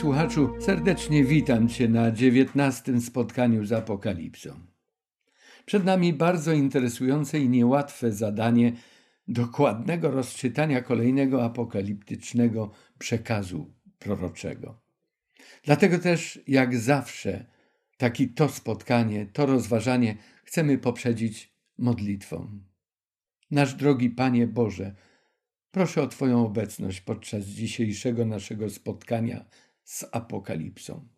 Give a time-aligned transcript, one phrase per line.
[0.00, 4.60] słuchaczu, serdecznie witam Cię na dziewiętnastym spotkaniu z Apokalipsą.
[5.66, 8.72] Przed nami bardzo interesujące i niełatwe zadanie
[9.28, 14.80] dokładnego rozczytania kolejnego apokaliptycznego przekazu proroczego.
[15.64, 17.46] Dlatego też, jak zawsze,
[17.96, 22.60] taki to spotkanie, to rozważanie chcemy poprzedzić modlitwą.
[23.50, 24.94] Nasz drogi Panie Boże,
[25.70, 29.44] proszę o Twoją obecność podczas dzisiejszego naszego spotkania
[29.84, 31.08] z Apokalipsą.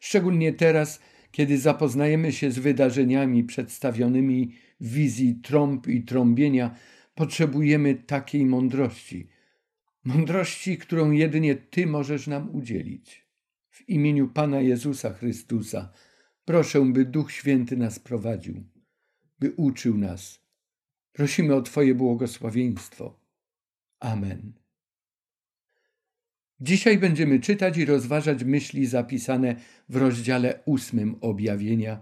[0.00, 6.74] Szczególnie teraz, kiedy zapoznajemy się z wydarzeniami przedstawionymi w wizji trąb i trąbienia,
[7.14, 9.28] potrzebujemy takiej mądrości.
[10.04, 13.26] Mądrości, którą jedynie Ty możesz nam udzielić.
[13.70, 15.92] W imieniu Pana Jezusa Chrystusa
[16.44, 18.64] proszę, by Duch Święty nas prowadził,
[19.38, 20.40] by uczył nas.
[21.12, 23.20] Prosimy o Twoje błogosławieństwo.
[24.00, 24.65] Amen.
[26.60, 29.56] Dzisiaj będziemy czytać i rozważać myśli zapisane
[29.88, 32.00] w rozdziale ósmym objawienia,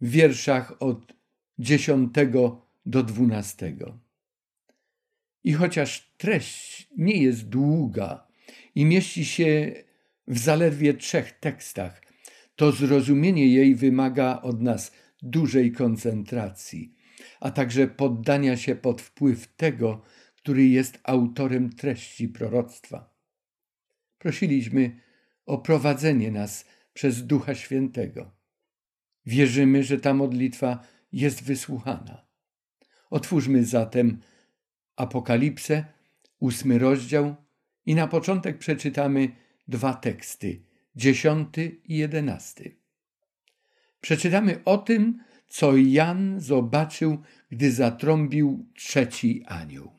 [0.00, 1.14] w wierszach od
[1.58, 3.98] dziesiątego do dwunastego.
[5.44, 8.26] I chociaż treść nie jest długa
[8.74, 9.72] i mieści się
[10.28, 12.02] w zaledwie trzech tekstach,
[12.56, 16.94] to zrozumienie jej wymaga od nas dużej koncentracji,
[17.40, 20.02] a także poddania się pod wpływ tego,
[20.36, 23.11] który jest autorem treści proroctwa.
[24.22, 25.00] Prosiliśmy
[25.46, 28.30] o prowadzenie nas przez Ducha Świętego.
[29.26, 32.26] Wierzymy, że ta modlitwa jest wysłuchana.
[33.10, 34.20] Otwórzmy zatem
[34.96, 35.84] Apokalipsę,
[36.38, 37.34] ósmy rozdział
[37.86, 39.28] i na początek przeczytamy
[39.68, 40.62] dwa teksty,
[40.96, 42.76] dziesiąty i jedenasty.
[44.00, 49.92] Przeczytamy o tym, co Jan zobaczył, gdy zatrąbił trzeci anioł.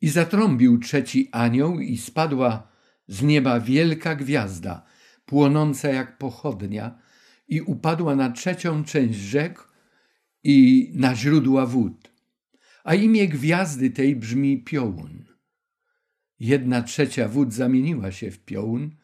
[0.00, 2.77] I zatrąbił trzeci anioł i spadła
[3.08, 4.84] z nieba wielka gwiazda,
[5.26, 6.98] płonąca jak pochodnia,
[7.48, 9.68] i upadła na trzecią część rzek
[10.42, 12.12] i na źródła wód.
[12.84, 15.24] A imię gwiazdy tej brzmi piołun.
[16.40, 18.96] Jedna trzecia wód zamieniła się w piołun,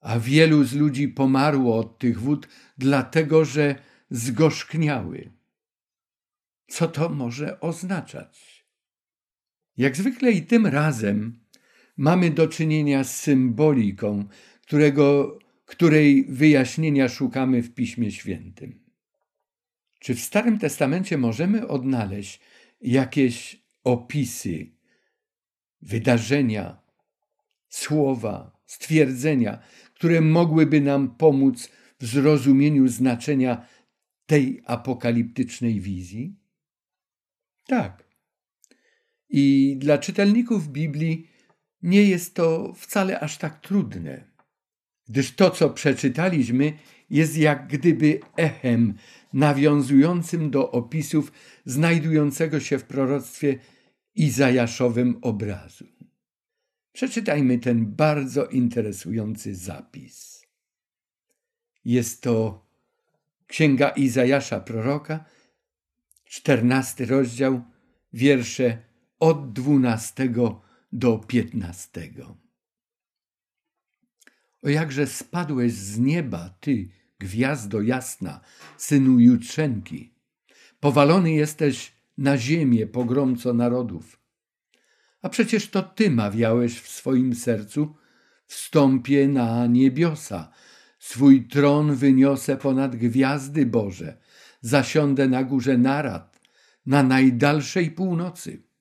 [0.00, 2.48] a wielu z ludzi pomarło od tych wód,
[2.78, 3.74] dlatego że
[4.10, 5.32] zgorzkniały.
[6.68, 8.64] Co to może oznaczać?
[9.76, 11.43] Jak zwykle i tym razem
[11.96, 14.24] mamy do czynienia z symboliką,
[14.62, 18.84] którego, której wyjaśnienia szukamy w Piśmie Świętym.
[20.00, 22.40] Czy w Starym Testamencie możemy odnaleźć
[22.80, 24.66] jakieś opisy,
[25.82, 26.82] wydarzenia,
[27.68, 29.58] słowa, stwierdzenia,
[29.94, 33.66] które mogłyby nam pomóc w zrozumieniu znaczenia
[34.26, 36.36] tej apokaliptycznej wizji?
[37.66, 38.08] Tak.
[39.28, 41.28] I dla czytelników Biblii
[41.84, 44.24] nie jest to wcale aż tak trudne,
[45.08, 46.72] gdyż to, co przeczytaliśmy,
[47.10, 48.94] jest jak gdyby echem
[49.32, 51.32] nawiązującym do opisów
[51.64, 53.58] znajdującego się w proroctwie
[54.14, 55.84] Izajaszowym obrazu.
[56.92, 60.46] Przeczytajmy ten bardzo interesujący zapis.
[61.84, 62.66] Jest to
[63.46, 65.24] Księga Izajasza proroka,
[66.24, 67.62] czternasty rozdział,
[68.12, 68.78] wiersze
[69.18, 70.63] od dwunastego
[70.94, 72.36] do piętnastego.
[74.62, 76.88] O jakże spadłeś z nieba, ty,
[77.18, 78.40] gwiazdo jasna,
[78.76, 80.14] synu Jutrzenki.
[80.80, 84.20] Powalony jesteś na ziemię, pogromco narodów.
[85.22, 87.94] A przecież to ty mawiałeś w swoim sercu,
[88.46, 90.50] wstąpię na niebiosa,
[90.98, 94.18] swój tron wyniosę ponad gwiazdy Boże,
[94.60, 96.40] zasiądę na górze narad,
[96.86, 98.73] na najdalszej północy.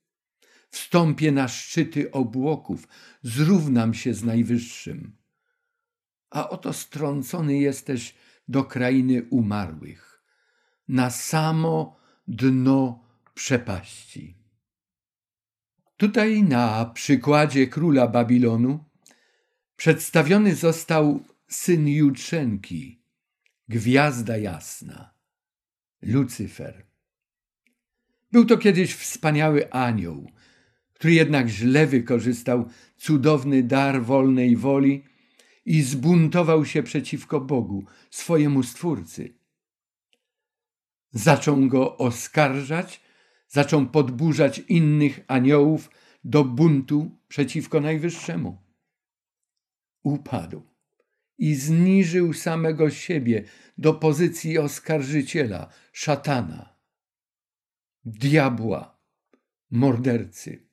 [0.73, 2.87] Wstąpię na szczyty obłoków,
[3.21, 5.17] zrównam się z Najwyższym.
[6.29, 8.15] A oto strącony jesteś
[8.47, 10.23] do krainy umarłych,
[10.87, 13.03] na samo dno
[13.33, 14.37] przepaści.
[15.97, 18.85] Tutaj na przykładzie króla Babilonu
[19.75, 23.03] przedstawiony został syn Jutrzenki,
[23.67, 25.13] gwiazda jasna,
[26.01, 26.85] Lucyfer.
[28.31, 30.31] Był to kiedyś wspaniały anioł,
[31.03, 35.03] który jednak źle wykorzystał cudowny dar wolnej woli
[35.65, 39.33] i zbuntował się przeciwko Bogu, swojemu Stwórcy.
[41.11, 43.01] Zaczął go oskarżać,
[43.47, 45.89] zaczął podburzać innych aniołów
[46.23, 48.57] do buntu przeciwko Najwyższemu.
[50.03, 50.61] Upadł
[51.37, 53.43] i zniżył samego siebie
[53.77, 56.75] do pozycji oskarżyciela, szatana,
[58.05, 58.97] diabła,
[59.71, 60.72] mordercy.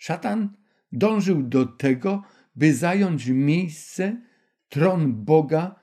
[0.00, 0.56] Szatan
[0.92, 2.22] dążył do tego,
[2.56, 4.22] by zająć miejsce,
[4.68, 5.80] tron Boga,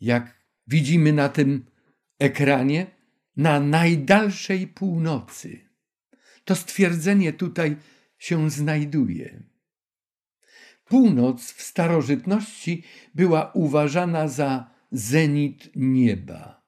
[0.00, 1.66] jak widzimy na tym
[2.18, 2.86] ekranie,
[3.36, 5.60] na najdalszej północy.
[6.44, 7.76] To stwierdzenie tutaj
[8.18, 9.42] się znajduje.
[10.84, 12.82] Północ w starożytności
[13.14, 16.66] była uważana za zenit nieba,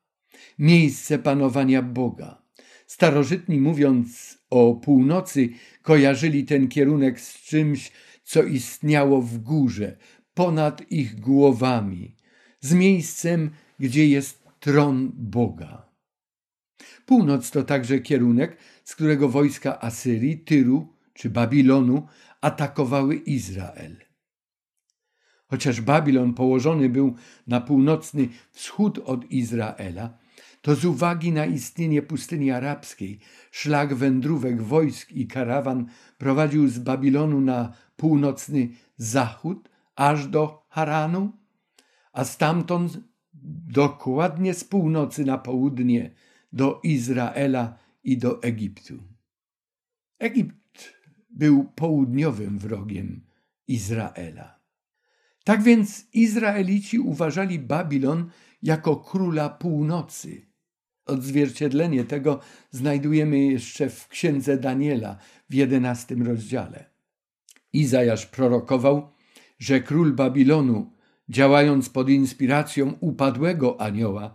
[0.59, 2.43] miejsce panowania Boga.
[2.87, 5.49] Starożytni mówiąc o północy,
[5.83, 7.93] kojarzyli ten kierunek z czymś,
[8.25, 9.97] co istniało w górze,
[10.35, 12.17] ponad ich głowami,
[12.61, 15.89] z miejscem, gdzie jest tron Boga.
[17.07, 22.07] Północ to także kierunek, z którego wojska Asyrii, Tyru czy Babilonu
[22.41, 23.97] atakowały Izrael.
[25.47, 27.15] Chociaż Babilon położony był
[27.47, 30.19] na północny wschód od Izraela,
[30.63, 33.19] to z uwagi na istnienie pustyni arabskiej,
[33.51, 35.87] szlak wędrówek wojsk i karawan
[36.19, 41.33] prowadził z Babilonu na północny zachód, aż do Haranu,
[42.13, 43.01] a stamtąd
[43.69, 46.11] dokładnie z północy na południe
[46.53, 48.95] do Izraela i do Egiptu.
[50.19, 50.95] Egipt
[51.31, 53.21] był południowym wrogiem
[53.69, 54.61] Izraela.
[55.45, 58.31] Tak więc Izraelici uważali Babilon
[58.63, 60.52] jako króla północy.
[61.13, 65.19] Odzwierciedlenie tego znajdujemy jeszcze w księdze Daniela
[65.51, 66.85] w jedenastym rozdziale.
[67.73, 69.13] Izajasz prorokował,
[69.59, 70.93] że król Babilonu,
[71.29, 74.35] działając pod inspiracją upadłego anioła,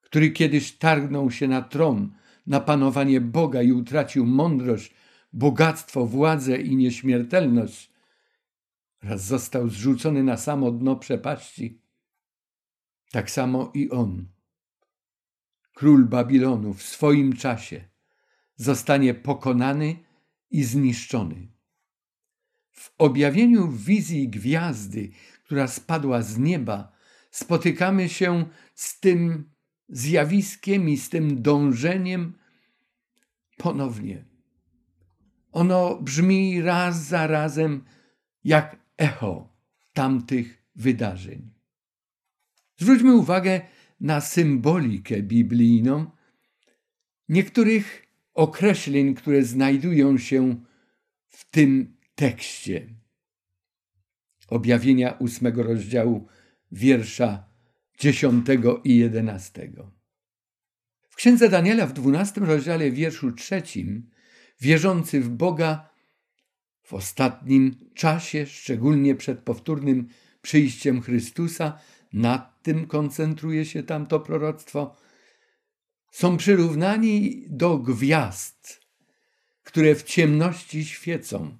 [0.00, 2.12] który kiedyś targnął się na tron,
[2.46, 4.94] na panowanie Boga i utracił mądrość,
[5.32, 7.92] bogactwo, władzę i nieśmiertelność,
[9.02, 11.80] raz został zrzucony na samo dno przepaści,
[13.12, 14.37] tak samo i on,
[15.78, 17.84] król Babilonu, w swoim czasie
[18.56, 19.96] zostanie pokonany
[20.50, 21.48] i zniszczony.
[22.70, 25.10] W objawieniu wizji gwiazdy,
[25.44, 26.92] która spadła z nieba,
[27.30, 29.50] spotykamy się z tym
[29.88, 32.38] zjawiskiem i z tym dążeniem
[33.56, 34.24] ponownie.
[35.52, 37.84] Ono brzmi raz za razem
[38.44, 39.56] jak echo
[39.92, 41.50] tamtych wydarzeń.
[42.76, 43.60] Zwróćmy uwagę
[44.00, 46.10] na symbolikę biblijną
[47.28, 50.64] niektórych określeń, które znajdują się
[51.28, 52.88] w tym tekście.
[54.48, 56.26] Objawienia ósmego rozdziału,
[56.72, 57.48] wiersza
[57.98, 59.92] dziesiątego i jedenastego.
[61.08, 64.10] W księdze Daniela w dwunastym rozdziale, wierszu trzecim,
[64.60, 65.90] wierzący w Boga
[66.82, 70.08] w ostatnim czasie, szczególnie przed powtórnym
[70.42, 71.78] przyjściem Chrystusa,
[72.12, 74.96] nad tym koncentruje się tamto proroctwo,
[76.10, 78.80] są przyrównani do gwiazd,
[79.62, 81.58] które w ciemności świecą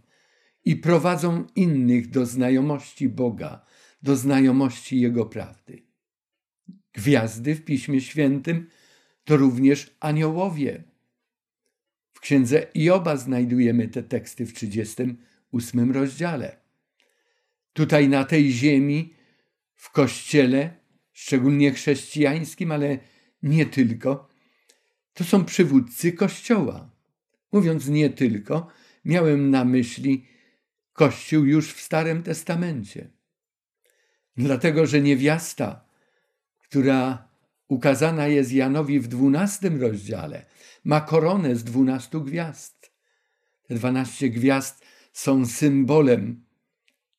[0.64, 3.66] i prowadzą innych do znajomości Boga,
[4.02, 5.82] do znajomości Jego prawdy.
[6.92, 8.66] Gwiazdy w Piśmie Świętym
[9.24, 10.84] to również aniołowie.
[12.12, 16.56] W księdze Ioba znajdujemy te teksty w 38 rozdziale.
[17.72, 19.14] Tutaj na tej ziemi,
[19.78, 20.74] w kościele,
[21.12, 22.98] szczególnie chrześcijańskim, ale
[23.42, 24.28] nie tylko,
[25.12, 26.90] to są przywódcy kościoła.
[27.52, 28.68] Mówiąc nie tylko,
[29.04, 30.26] miałem na myśli
[30.92, 33.10] Kościół już w Starym Testamencie.
[34.36, 35.84] Dlatego, że niewiasta,
[36.58, 37.28] która
[37.68, 40.46] ukazana jest Janowi w dwunastym rozdziale,
[40.84, 42.92] ma koronę z dwunastu gwiazd.
[43.62, 46.44] Te dwanaście gwiazd są symbolem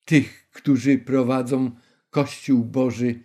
[0.05, 1.71] tych, którzy prowadzą
[2.19, 3.23] Kościół Boży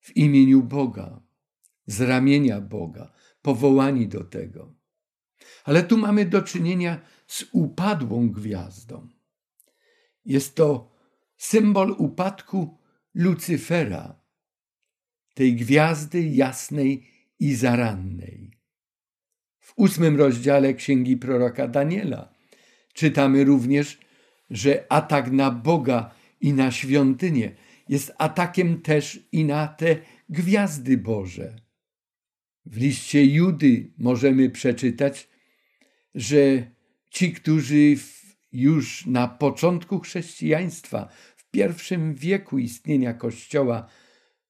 [0.00, 1.20] w imieniu Boga,
[1.86, 3.12] z ramienia Boga,
[3.42, 4.74] powołani do tego.
[5.64, 9.08] Ale tu mamy do czynienia z upadłą gwiazdą.
[10.24, 10.92] Jest to
[11.36, 12.78] symbol upadku
[13.14, 14.20] Lucyfera,
[15.34, 18.50] tej gwiazdy jasnej i zarannej.
[19.58, 22.34] W ósmym rozdziale Księgi Proroka Daniela
[22.94, 23.98] czytamy również,
[24.50, 27.52] że atak na Boga i na świątynię
[27.88, 29.96] jest atakiem też i na te
[30.28, 31.56] gwiazdy Boże.
[32.66, 35.28] W liście Judy możemy przeczytać,
[36.14, 36.70] że
[37.10, 37.96] ci, którzy
[38.52, 43.88] już na początku chrześcijaństwa, w pierwszym wieku istnienia Kościoła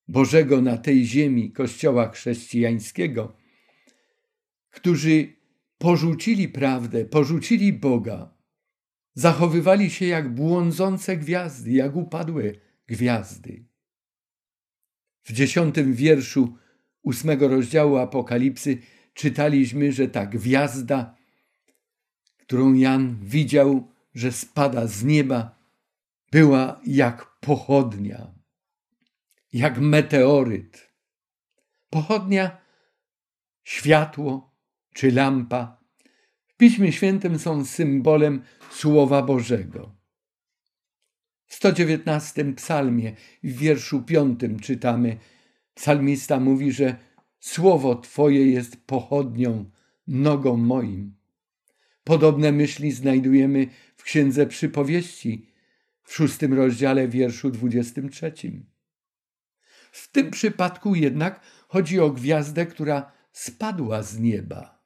[0.08, 3.36] Bożego na tej ziemi, Kościoła chrześcijańskiego,
[4.70, 5.32] którzy
[5.78, 8.31] porzucili prawdę, porzucili Boga,
[9.14, 12.52] zachowywali się jak błądzące gwiazdy, jak upadłe
[12.86, 13.64] gwiazdy.
[15.24, 16.56] W dziesiątym wierszu
[17.02, 18.78] ósmego rozdziału Apokalipsy
[19.14, 21.16] czytaliśmy, że ta gwiazda,
[22.36, 25.58] którą Jan widział, że spada z nieba,
[26.32, 28.34] była jak pochodnia,
[29.52, 30.92] jak meteoryt.
[31.90, 32.60] Pochodnia,
[33.64, 34.56] światło
[34.94, 35.81] czy lampa
[36.62, 39.96] Piśmie Świętym są symbolem Słowa Bożego.
[41.46, 45.16] W 119 psalmie w wierszu 5 czytamy,
[45.74, 46.96] psalmista mówi, że
[47.40, 49.70] Słowo Twoje jest pochodnią,
[50.06, 51.14] nogą moim.
[52.04, 53.66] Podobne myśli znajdujemy
[53.96, 55.46] w Księdze Przypowieści
[56.02, 58.32] w szóstym rozdziale wierszu 23.
[59.92, 64.81] W tym przypadku jednak chodzi o gwiazdę, która spadła z nieba.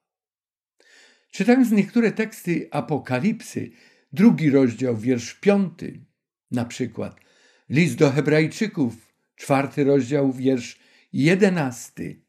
[1.37, 3.71] Czytając niektóre teksty Apokalipsy,
[4.13, 6.05] drugi rozdział, wiersz piąty,
[6.51, 7.21] na przykład
[7.69, 10.79] list do Hebrajczyków, czwarty rozdział, wiersz
[11.13, 12.23] jedenasty,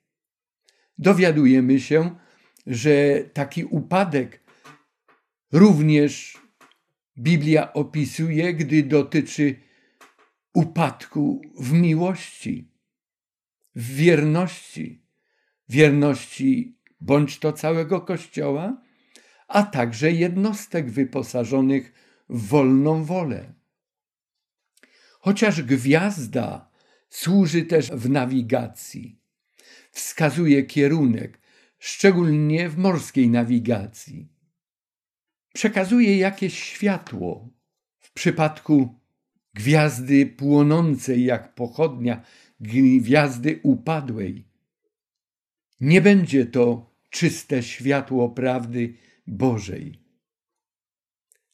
[0.98, 2.16] dowiadujemy się,
[2.66, 4.44] że taki upadek
[5.52, 6.38] również
[7.18, 9.56] Biblia opisuje, gdy dotyczy
[10.54, 12.72] upadku w miłości,
[13.76, 15.02] w wierności,
[15.70, 18.87] wierności bądź to całego Kościoła,
[19.48, 21.94] a także jednostek wyposażonych
[22.30, 23.54] w wolną wolę.
[25.20, 26.70] Chociaż gwiazda
[27.10, 29.20] służy też w nawigacji,
[29.92, 31.40] wskazuje kierunek,
[31.80, 34.28] szczególnie w morskiej nawigacji.
[35.54, 37.50] Przekazuje jakieś światło.
[38.00, 39.00] W przypadku
[39.54, 42.22] gwiazdy płonącej jak pochodnia,
[42.60, 44.48] gwiazdy upadłej.
[45.82, 48.94] Nie będzie to czyste światło prawdy
[49.28, 50.00] Bożej.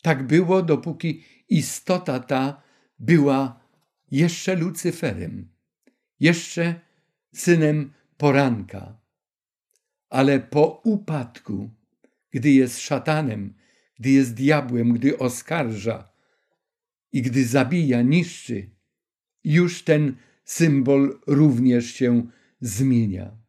[0.01, 2.61] Tak było, dopóki istota ta
[2.99, 3.59] była
[4.11, 5.49] jeszcze Lucyferem,
[6.19, 6.81] jeszcze
[7.33, 8.99] synem poranka.
[10.09, 11.69] Ale po upadku,
[12.31, 13.53] gdy jest szatanem,
[13.99, 16.13] gdy jest diabłem, gdy oskarża
[17.11, 18.69] i gdy zabija, niszczy,
[19.43, 20.15] już ten
[20.45, 22.27] symbol również się
[22.61, 23.42] zmienia.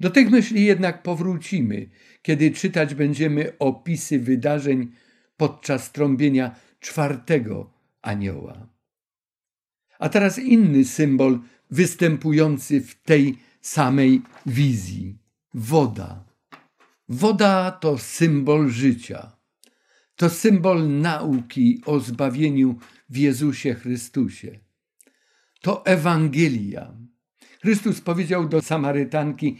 [0.00, 1.90] Do tych myśli jednak powrócimy,
[2.22, 4.92] kiedy czytać będziemy opisy wydarzeń
[5.36, 7.70] podczas trąbienia czwartego
[8.02, 8.68] anioła.
[9.98, 15.18] A teraz inny symbol występujący w tej samej wizji
[15.54, 16.24] woda.
[17.08, 19.36] Woda to symbol życia.
[20.16, 24.58] To symbol nauki o zbawieniu w Jezusie Chrystusie.
[25.60, 26.94] To Ewangelia.
[27.62, 29.58] Chrystus powiedział do Samarytanki: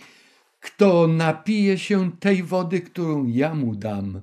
[0.64, 4.21] kto napije się tej wody, którą ja mu dam,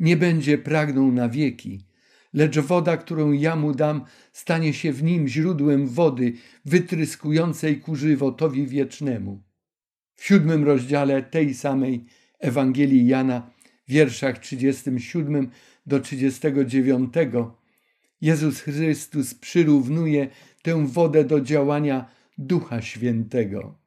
[0.00, 1.84] nie będzie pragnął na wieki,
[2.32, 6.32] lecz woda, którą ja mu dam, stanie się w nim źródłem wody
[6.64, 9.42] wytryskującej ku żywotowi wiecznemu.
[10.16, 12.04] W siódmym rozdziale tej samej
[12.38, 13.50] Ewangelii Jana,
[13.88, 15.50] wierszach 37
[15.86, 17.14] do 39,
[18.20, 20.28] Jezus Chrystus przyrównuje
[20.62, 23.79] tę wodę do działania Ducha Świętego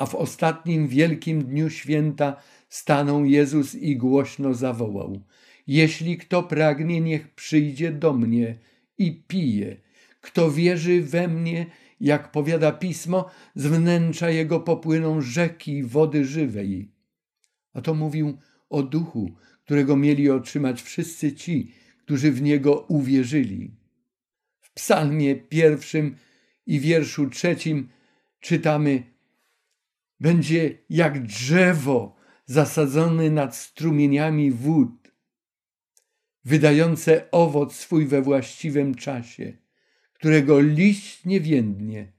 [0.00, 2.36] a w ostatnim wielkim dniu święta
[2.68, 5.20] stanął Jezus i głośno zawołał:
[5.66, 8.58] Jeśli kto pragnie, niech przyjdzie do mnie
[8.98, 9.76] i pije.
[10.20, 11.66] Kto wierzy we mnie,
[12.00, 16.92] jak powiada pismo, z wnętrza jego popłyną rzeki wody żywej.
[17.72, 18.38] A to mówił
[18.70, 19.30] o duchu,
[19.64, 21.72] którego mieli otrzymać wszyscy ci,
[22.04, 23.70] którzy w niego uwierzyli.
[24.60, 26.16] W psalmie pierwszym
[26.66, 27.88] i wierszu trzecim
[28.40, 29.09] czytamy
[30.20, 35.12] będzie jak drzewo zasadzone nad strumieniami wód,
[36.44, 39.58] wydające owoc swój we właściwym czasie,
[40.12, 42.12] którego liść nie więdnie,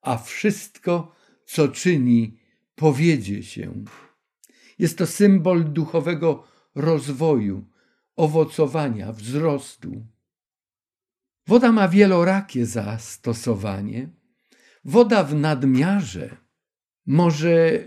[0.00, 1.14] a wszystko,
[1.44, 2.38] co czyni,
[2.74, 3.84] powiedzie się.
[4.78, 7.64] Jest to symbol duchowego rozwoju,
[8.16, 10.06] owocowania, wzrostu.
[11.46, 14.08] Woda ma wielorakie zastosowanie.
[14.84, 16.36] Woda w nadmiarze
[17.08, 17.84] może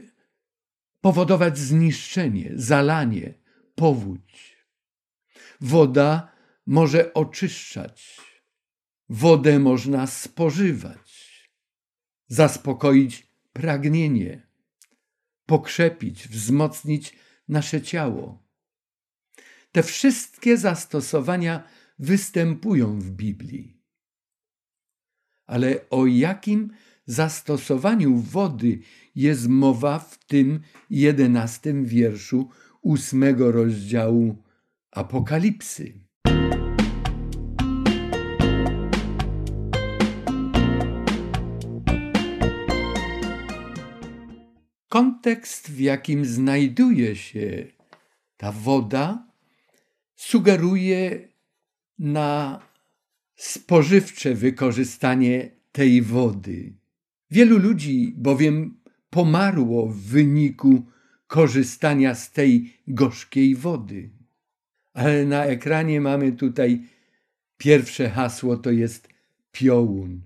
[1.02, 3.34] powodować zniszczenie, zalanie,
[3.76, 4.58] powódź.
[5.62, 6.32] Woda
[6.66, 8.18] może oczyszczać,
[9.10, 11.12] wodę można spożywać,
[12.28, 14.48] zaspokoić pragnienie,
[15.46, 17.16] pokrzepić, wzmocnić
[17.48, 18.44] nasze ciało.
[19.72, 21.64] Te wszystkie zastosowania
[22.00, 23.82] występują w Biblii.
[25.46, 26.74] Ale o jakim
[27.06, 28.80] zastosowaniu wody
[29.16, 32.50] jest mowa w tym jedenastym wierszu
[32.82, 34.44] ósmego rozdziału
[34.92, 36.02] Apokalipsy.
[44.90, 47.68] Kontekst, w jakim znajduje się
[48.38, 49.28] ta woda,
[50.16, 51.30] sugeruje
[52.00, 52.62] na
[53.36, 56.81] spożywcze wykorzystanie tej wody.
[57.32, 58.78] Wielu ludzi bowiem
[59.10, 60.86] pomarło w wyniku
[61.28, 64.10] korzystania z tej gorzkiej wody.
[64.94, 66.84] Ale na ekranie mamy tutaj
[67.58, 69.10] pierwsze hasło to jest
[69.52, 70.22] piołun.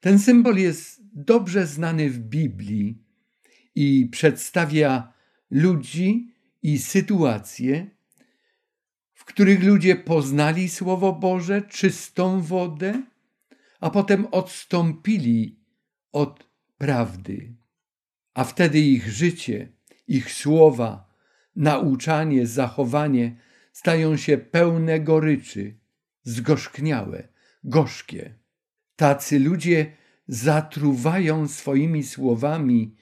[0.00, 2.98] Ten symbol jest dobrze znany w Biblii
[3.74, 5.12] i przedstawia
[5.50, 7.90] ludzi i sytuacje,
[9.12, 13.02] w których ludzie poznali Słowo Boże, czystą wodę,
[13.80, 15.65] a potem odstąpili
[16.16, 17.54] od prawdy.
[18.34, 19.72] A wtedy ich życie,
[20.08, 21.14] ich słowa,
[21.56, 23.36] nauczanie, zachowanie
[23.72, 25.78] stają się pełne goryczy,
[26.22, 27.28] zgorzkniałe,
[27.64, 28.34] gorzkie.
[28.96, 29.92] Tacy ludzie
[30.28, 32.96] zatruwają swoimi słowami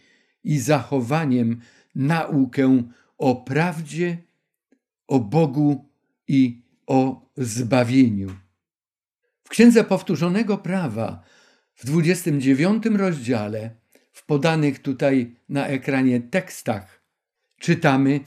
[0.44, 1.60] i zachowaniem
[1.94, 2.82] naukę
[3.18, 4.18] o prawdzie,
[5.06, 5.88] o Bogu
[6.28, 8.30] i o zbawieniu.
[9.44, 11.24] W Księdze Powtórzonego Prawa
[11.74, 13.70] w 29 rozdziale,
[14.12, 17.02] w podanych tutaj na ekranie tekstach,
[17.60, 18.20] czytamy: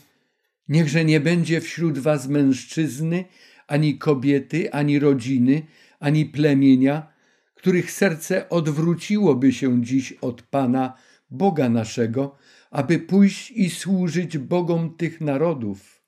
[0.69, 3.25] Niechże nie będzie wśród was mężczyzny,
[3.67, 5.65] ani kobiety, ani rodziny,
[5.99, 7.13] ani plemienia,
[7.55, 10.93] których serce odwróciłoby się dziś od Pana,
[11.29, 12.37] Boga naszego,
[12.71, 16.03] aby pójść i służyć Bogom tych narodów.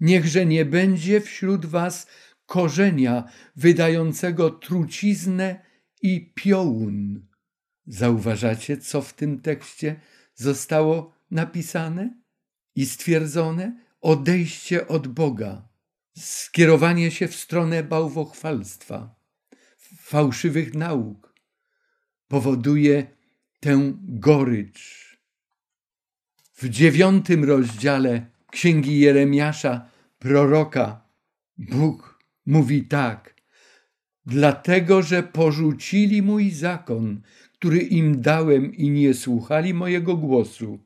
[0.00, 2.06] Niechże nie będzie wśród was
[2.46, 3.24] korzenia
[3.56, 5.71] wydającego truciznę
[6.02, 7.26] i piołun.
[7.86, 10.00] Zauważacie, co w tym tekście
[10.34, 12.20] zostało napisane
[12.74, 13.82] i stwierdzone?
[14.00, 15.68] Odejście od Boga,
[16.18, 19.14] skierowanie się w stronę bałwochwalstwa,
[19.98, 21.32] fałszywych nauk
[22.32, 23.06] powoduje
[23.60, 24.82] tę gorycz.
[26.54, 31.08] W dziewiątym rozdziale Księgi Jeremiasza, proroka,
[31.58, 33.31] Bóg mówi tak:
[34.26, 37.20] Dlatego, że porzucili mój zakon,
[37.52, 40.78] który im dałem i nie słuchali mojego głosu,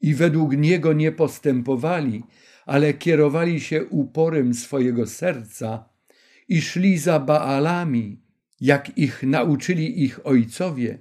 [0.00, 2.22] i według niego nie postępowali,
[2.66, 5.88] ale kierowali się uporem swojego serca
[6.48, 8.20] i szli za Baalami,
[8.60, 10.98] jak ich nauczyli ich ojcowie.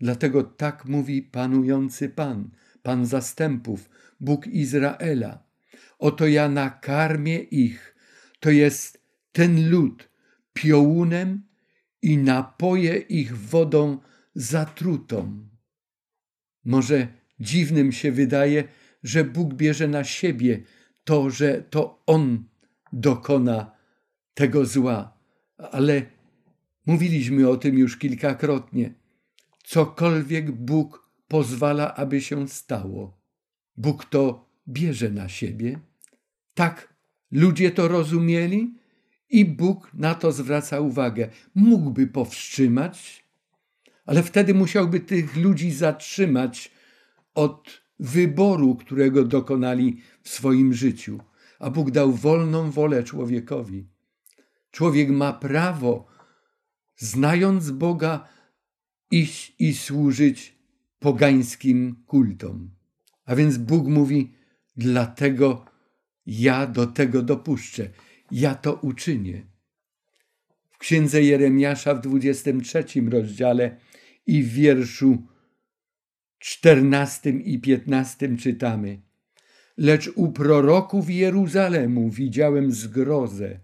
[0.00, 2.50] Dlatego tak mówi panujący Pan,
[2.82, 5.44] Pan zastępów, Bóg Izraela.
[5.98, 7.94] Oto ja nakarmię ich,
[8.40, 10.08] to jest ten lud,
[10.56, 11.42] piołunem
[12.02, 13.98] i napoję ich wodą
[14.34, 15.48] zatrutą.
[16.64, 17.08] Może
[17.40, 18.64] dziwnym się wydaje,
[19.02, 20.62] że Bóg bierze na siebie
[21.04, 22.44] to, że to On
[22.92, 23.76] dokona
[24.34, 25.18] tego zła,
[25.58, 26.02] ale
[26.86, 28.94] mówiliśmy o tym już kilkakrotnie.
[29.64, 33.20] Cokolwiek Bóg pozwala, aby się stało,
[33.76, 35.78] Bóg to bierze na siebie.
[36.54, 36.94] Tak
[37.30, 38.74] ludzie to rozumieli
[39.30, 41.28] i Bóg na to zwraca uwagę.
[41.54, 43.24] Mógłby powstrzymać,
[44.06, 46.70] ale wtedy musiałby tych ludzi zatrzymać
[47.34, 51.20] od wyboru, którego dokonali w swoim życiu.
[51.58, 53.86] A Bóg dał wolną wolę człowiekowi.
[54.70, 56.06] Człowiek ma prawo,
[56.96, 58.28] znając Boga,
[59.10, 60.58] iść i służyć
[60.98, 62.70] pogańskim kultom.
[63.24, 64.32] A więc Bóg mówi:
[64.76, 65.64] Dlatego
[66.26, 67.90] ja do tego dopuszczę,
[68.30, 69.46] ja to uczynię.
[70.70, 73.76] W księdze Jeremiasza w 23 rozdziale
[74.26, 75.22] i w wierszu
[76.38, 79.00] 14 i 15 czytamy:
[79.76, 83.60] Lecz u proroków Jeruzalemu widziałem zgrozę.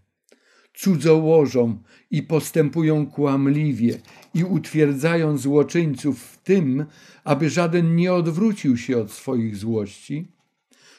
[0.75, 3.99] Cudzołożą i postępują kłamliwie
[4.35, 6.87] i utwierdzają złoczyńców w tym,
[7.25, 10.29] aby żaden nie odwrócił się od swoich złości,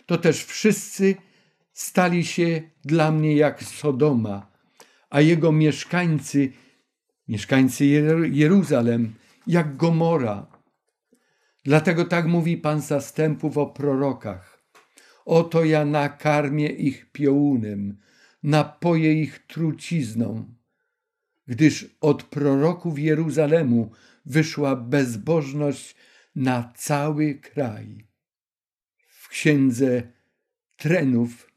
[0.06, 1.16] to też wszyscy
[1.74, 4.52] stali się dla mnie jak Sodoma,
[5.10, 6.52] a jego mieszkańcy,
[7.28, 7.86] mieszkańcy
[8.32, 9.14] Jeruzalem,
[9.48, 10.48] jak Gomora.
[11.64, 14.64] Dlatego tak mówi Pan zastępów o prorokach.
[15.26, 17.98] Oto ja nakarmię ich piołunem,
[18.44, 20.54] napoję ich trucizną,
[21.48, 23.92] gdyż od proroków Jeruzalemu
[24.26, 25.96] wyszła bezbożność
[26.36, 28.08] na cały kraj.
[29.08, 30.02] W księdze
[30.78, 31.53] trenów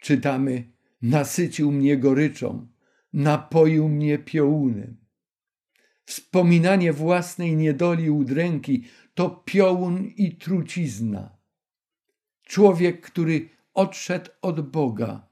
[0.00, 0.64] czytamy:
[1.02, 2.66] Nasycił mnie goryczą,
[3.12, 4.96] napoił mnie piołunem.
[6.04, 8.84] Wspominanie własnej niedoli udręki
[9.14, 11.36] to piołun i trucizna.
[12.42, 15.28] Człowiek, który odszedł od Boga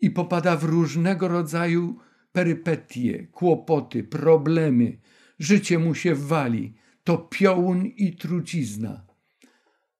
[0.00, 1.98] i popada w różnego rodzaju
[2.32, 4.98] perypetie, kłopoty, problemy,
[5.38, 6.74] życie mu się wali,
[7.04, 9.05] to piołun i trucizna.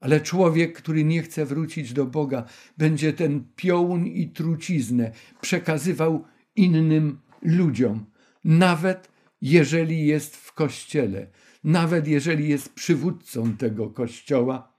[0.00, 2.44] Ale człowiek, który nie chce wrócić do Boga,
[2.78, 6.24] będzie ten piołun i truciznę przekazywał
[6.56, 8.06] innym ludziom,
[8.44, 9.08] nawet
[9.40, 11.30] jeżeli jest w kościele,
[11.64, 14.72] nawet jeżeli jest przywódcą tego kościoła,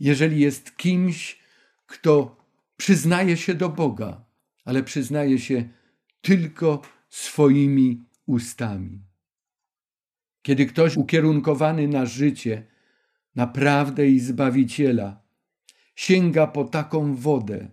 [0.00, 1.38] jeżeli jest kimś,
[1.86, 2.36] kto
[2.76, 4.24] przyznaje się do Boga,
[4.64, 5.68] ale przyznaje się
[6.20, 9.02] tylko swoimi ustami.
[10.42, 12.66] Kiedy ktoś ukierunkowany na życie,
[13.34, 15.22] na prawdę i Zbawiciela,
[15.96, 17.70] sięga po taką wodę,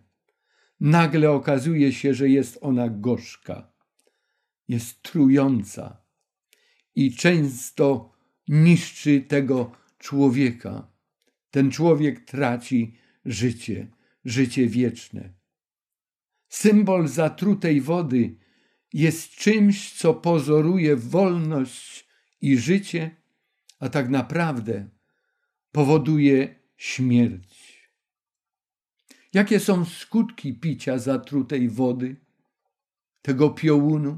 [0.80, 3.72] nagle okazuje się, że jest ona gorzka,
[4.68, 6.02] jest trująca
[6.96, 8.14] i często
[8.48, 10.92] niszczy tego człowieka.
[11.52, 13.88] Ten człowiek traci życie,
[14.26, 15.34] życie wieczne.
[16.50, 18.36] Symbol zatrutej wody
[18.94, 22.08] jest czymś, co pozoruje wolność
[22.42, 23.16] i życie,
[23.80, 24.90] a tak naprawdę
[25.78, 27.90] powoduje śmierć.
[29.34, 32.16] Jakie są skutki picia zatrutej wody,
[33.22, 34.18] tego piołunu?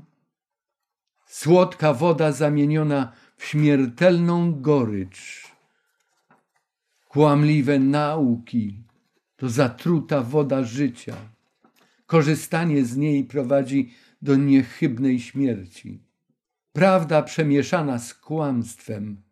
[1.25, 5.47] Słodka woda zamieniona w śmiertelną gorycz.
[7.07, 8.83] Kłamliwe nauki
[9.35, 11.15] to zatruta woda życia.
[12.05, 16.03] Korzystanie z niej prowadzi do niechybnej śmierci.
[16.73, 19.28] Prawda przemieszana z kłamstwem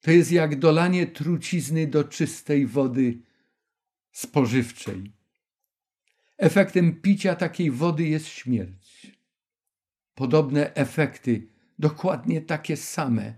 [0.00, 3.18] to jest jak dolanie trucizny do czystej wody
[4.12, 5.12] spożywczej.
[6.38, 9.12] Efektem picia takiej wody jest śmierć.
[10.14, 11.46] Podobne efekty,
[11.78, 13.34] dokładnie takie same,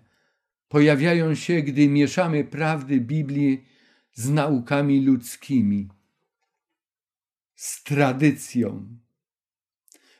[0.68, 3.64] pojawiają się, gdy mieszamy prawdy Biblii
[4.12, 5.88] z naukami ludzkimi,
[7.54, 8.96] z tradycją.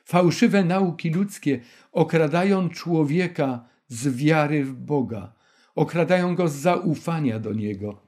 [0.05, 1.59] Fałszywe nauki ludzkie
[1.91, 5.33] okradają człowieka z wiary w Boga,
[5.75, 8.01] okradają go z zaufania do Niego,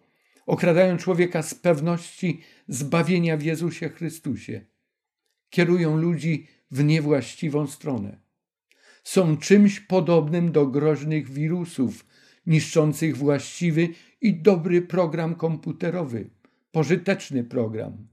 [0.45, 4.65] okradają człowieka z pewności zbawienia w Jezusie Chrystusie,
[5.49, 8.19] kierują ludzi w niewłaściwą stronę.
[9.03, 12.05] Są czymś podobnym do groźnych wirusów,
[12.45, 13.89] niszczących właściwy
[14.21, 16.29] i dobry program komputerowy,
[16.71, 18.07] pożyteczny program.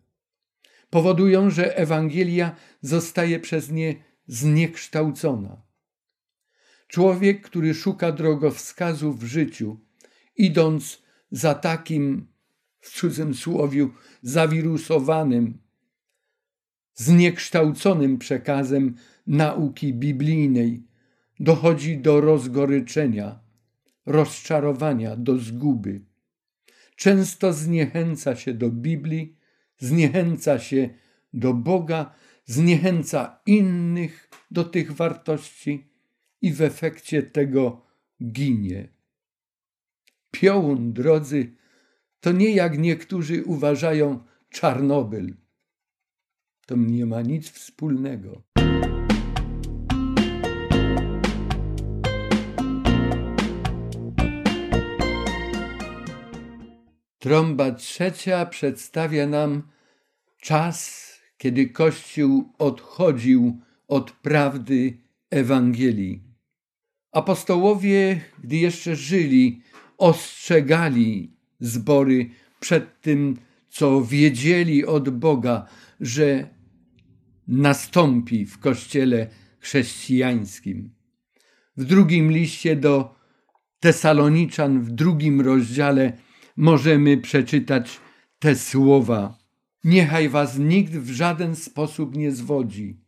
[0.91, 3.95] Powodują, że Ewangelia zostaje przez nie
[4.27, 5.63] zniekształcona.
[6.93, 9.81] Człowiek, który szuka drogowskazu w życiu,
[10.37, 12.27] idąc za takim,
[12.81, 13.91] w cudzym słowiu,
[14.23, 15.59] zawirusowanym,
[16.95, 18.95] zniekształconym przekazem
[19.27, 20.87] nauki biblijnej,
[21.41, 23.41] dochodzi do rozgoryczenia,
[24.07, 26.01] rozczarowania, do zguby.
[26.97, 29.37] Często zniechęca się do Biblii,
[29.79, 30.91] zniechęca się
[31.33, 35.92] do Boga, zniechęca innych do tych wartości
[36.43, 37.87] i w efekcie tego
[38.23, 38.89] ginie.
[40.31, 41.57] Piołun, drodzy,
[42.21, 45.35] to nie jak niektórzy uważają Czarnobyl.
[46.67, 48.43] To nie ma nic wspólnego.
[57.19, 59.63] Trąba trzecia przedstawia nam
[60.41, 64.99] czas, kiedy Kościół odchodził od prawdy
[65.31, 66.32] Ewangelii.
[67.13, 69.63] Apostołowie, gdy jeszcze żyli,
[69.99, 73.37] ostrzegali zbory przed tym,
[73.69, 75.67] co wiedzieli od Boga,
[76.01, 76.49] że
[77.49, 79.29] nastąpi w Kościele
[79.61, 80.91] chrześcijańskim.
[81.77, 83.15] W drugim liście do
[83.81, 86.13] Tesaloniczan, w drugim rozdziale,
[86.57, 88.01] możemy przeczytać
[88.39, 89.39] te słowa:
[89.85, 93.02] Niechaj was nikt w żaden sposób nie zwodzi.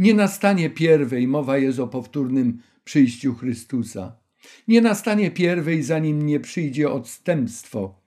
[0.00, 4.16] Nie nastanie pierwej, mowa jest o powtórnym przyjściu Chrystusa.
[4.68, 8.00] Nie nastanie pierwej, zanim nie przyjdzie odstępstwo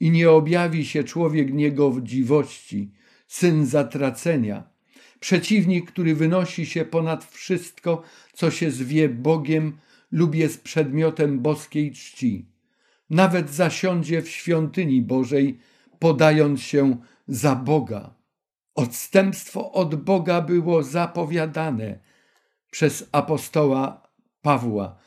[0.00, 2.90] i nie objawi się człowiek niegodziwości,
[3.26, 4.64] syn zatracenia,
[5.20, 8.02] przeciwnik, który wynosi się ponad wszystko,
[8.32, 9.72] co się zwie Bogiem
[10.12, 12.46] lub jest przedmiotem boskiej czci
[13.10, 15.58] nawet zasiądzie w świątyni Bożej,
[15.98, 16.96] podając się
[17.28, 18.14] za Boga.
[18.74, 21.98] Odstępstwo od Boga było zapowiadane
[22.70, 24.08] przez apostoła
[24.42, 24.98] Pawła,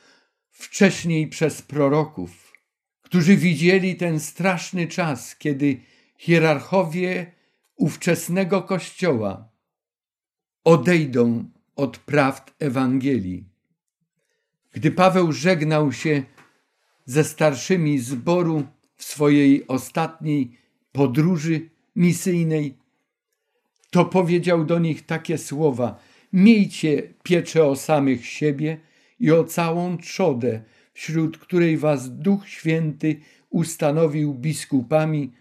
[0.51, 2.53] wcześniej przez proroków,
[3.01, 5.80] którzy widzieli ten straszny czas, kiedy
[6.17, 7.32] hierarchowie
[7.75, 9.49] ówczesnego Kościoła
[10.63, 13.49] odejdą od prawd Ewangelii.
[14.71, 16.23] Gdy Paweł żegnał się
[17.06, 20.58] ze starszymi zboru w swojej ostatniej
[20.91, 22.77] podróży misyjnej,
[23.89, 26.00] to powiedział do nich takie słowa:
[26.34, 28.78] Miejcie pieczę o samych siebie
[29.19, 30.62] i o całą trzodę,
[30.93, 33.19] wśród której was Duch Święty
[33.50, 35.32] ustanowił biskupami,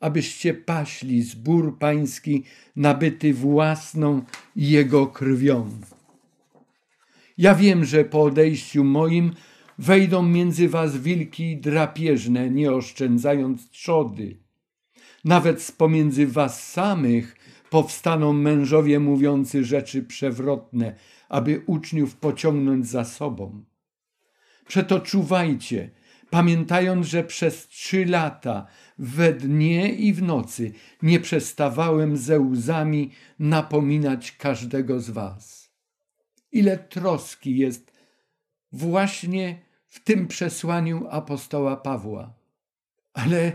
[0.00, 2.44] abyście paśli zbór pański
[2.76, 4.22] nabyty własną
[4.56, 5.70] Jego krwią.
[7.38, 9.32] Ja wiem, że po odejściu moim
[9.78, 14.36] wejdą między was wilki drapieżne, nie oszczędzając trzody.
[15.24, 17.36] Nawet z pomiędzy was samych
[17.70, 20.94] powstaną mężowie mówiący rzeczy przewrotne,
[21.28, 23.64] aby uczniów pociągnąć za sobą.
[24.66, 25.90] Przeto czuwajcie,
[26.30, 28.66] pamiętając, że przez trzy lata
[28.98, 30.72] we dnie i w nocy
[31.02, 35.70] nie przestawałem ze łzami napominać każdego z was.
[36.52, 37.92] Ile troski jest
[38.72, 42.34] właśnie w tym przesłaniu apostoła Pawła.
[43.12, 43.52] Ale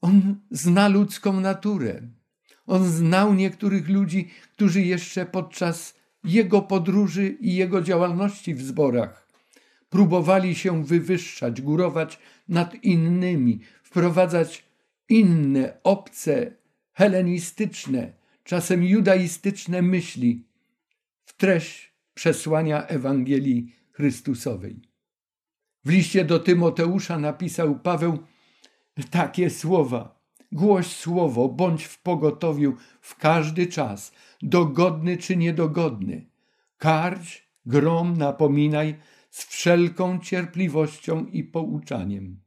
[0.00, 2.02] on zna ludzką naturę.
[2.66, 5.94] On znał niektórych ludzi, którzy jeszcze podczas
[6.24, 9.22] jego podróży i jego działalności w zborach
[9.92, 14.64] próbowali się wywyższać, górować nad innymi, wprowadzać
[15.08, 16.52] inne, obce,
[16.92, 18.12] helenistyczne,
[18.44, 20.46] czasem judaistyczne myśli
[21.24, 24.80] w treść przesłania Ewangelii Chrystusowej.
[25.84, 28.18] W liście do Tymoteusza napisał Paweł
[29.10, 30.21] takie słowa:
[30.52, 34.12] Głoś słowo, bądź w pogotowiu w każdy czas,
[34.42, 36.26] dogodny czy niedogodny.
[36.78, 38.94] Karć, grom, napominaj
[39.30, 42.40] z wszelką cierpliwością i pouczaniem.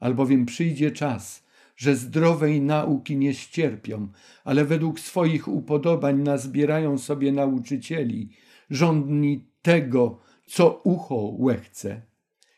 [0.00, 1.44] Albowiem przyjdzie czas,
[1.76, 4.08] że zdrowej nauki nie ścierpią,
[4.44, 8.30] ale według swoich upodobań nazbierają sobie nauczycieli,
[8.70, 12.02] żądni tego, co ucho łechce,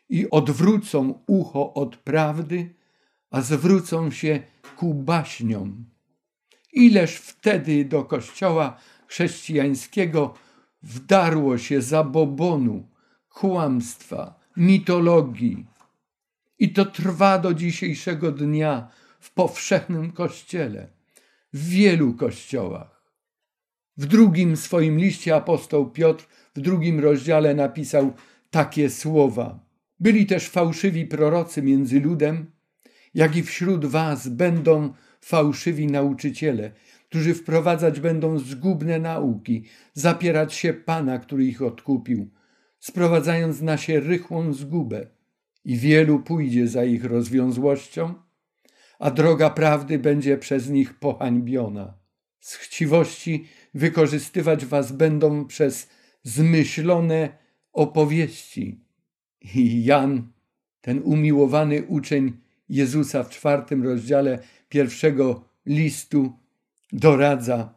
[0.09, 2.74] i odwrócą ucho od prawdy,
[3.35, 4.39] a zwrócą się
[4.77, 5.85] ku baśniom.
[6.73, 10.33] Ileż wtedy do kościoła chrześcijańskiego
[10.83, 12.87] wdarło się zabobonu,
[13.29, 15.65] kłamstwa, mitologii.
[16.59, 18.87] I to trwa do dzisiejszego dnia
[19.19, 20.87] w powszechnym kościele,
[21.53, 23.11] w wielu kościołach.
[23.97, 28.13] W drugim swoim liście apostoł Piotr w drugim rozdziale napisał
[28.51, 29.59] takie słowa.
[29.99, 32.54] Byli też fałszywi prorocy między ludem,
[33.15, 36.71] jak i wśród was będą fałszywi nauczyciele,
[37.09, 42.29] którzy wprowadzać będą zgubne nauki, zapierać się Pana, który ich odkupił,
[42.79, 45.07] sprowadzając na się rychłą zgubę.
[45.65, 48.13] I wielu pójdzie za ich rozwiązłością,
[48.99, 51.93] a droga prawdy będzie przez nich pohańbiona.
[52.39, 55.89] Z chciwości wykorzystywać was będą przez
[56.23, 57.29] zmyślone
[57.73, 58.85] opowieści.
[59.55, 60.31] I Jan,
[60.81, 66.39] ten umiłowany uczeń Jezusa w czwartym rozdziale pierwszego listu,
[66.91, 67.73] doradza: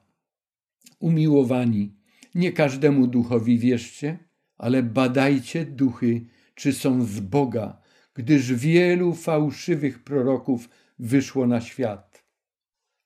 [0.99, 1.95] Umiłowani,
[2.35, 4.19] nie każdemu duchowi wierzcie,
[4.59, 7.81] ale badajcie duchy, czy są z Boga,
[8.15, 12.25] gdyż wielu fałszywych proroków wyszło na świat.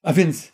[0.03, 0.53] A więc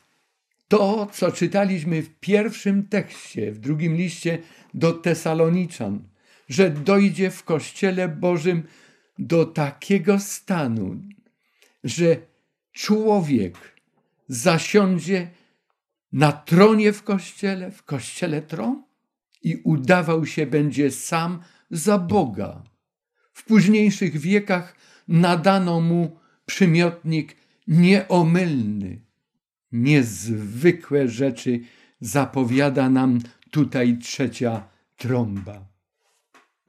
[0.69, 4.39] to, co czytaliśmy w pierwszym tekście, w drugim liście
[4.75, 6.09] do Tesaloniczan,
[6.49, 8.63] że dojdzie w Kościele Bożym
[9.19, 10.97] do takiego stanu,
[11.89, 12.17] że
[12.73, 13.57] człowiek
[14.29, 15.31] zasiądzie
[16.13, 18.83] na tronie w Kościele, w Kościele tron
[19.43, 22.63] i udawał się będzie sam za Boga.
[23.33, 24.77] W późniejszych wiekach
[25.09, 29.01] nadano mu przymiotnik nieomylny.
[29.73, 31.61] Niezwykłe rzeczy
[32.01, 33.19] zapowiada nam
[33.51, 35.69] tutaj trzecia trąba.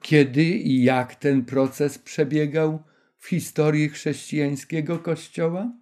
[0.02, 2.82] Kiedy i jak ten proces przebiegał
[3.20, 5.72] w historii chrześcijańskiego Kościoła?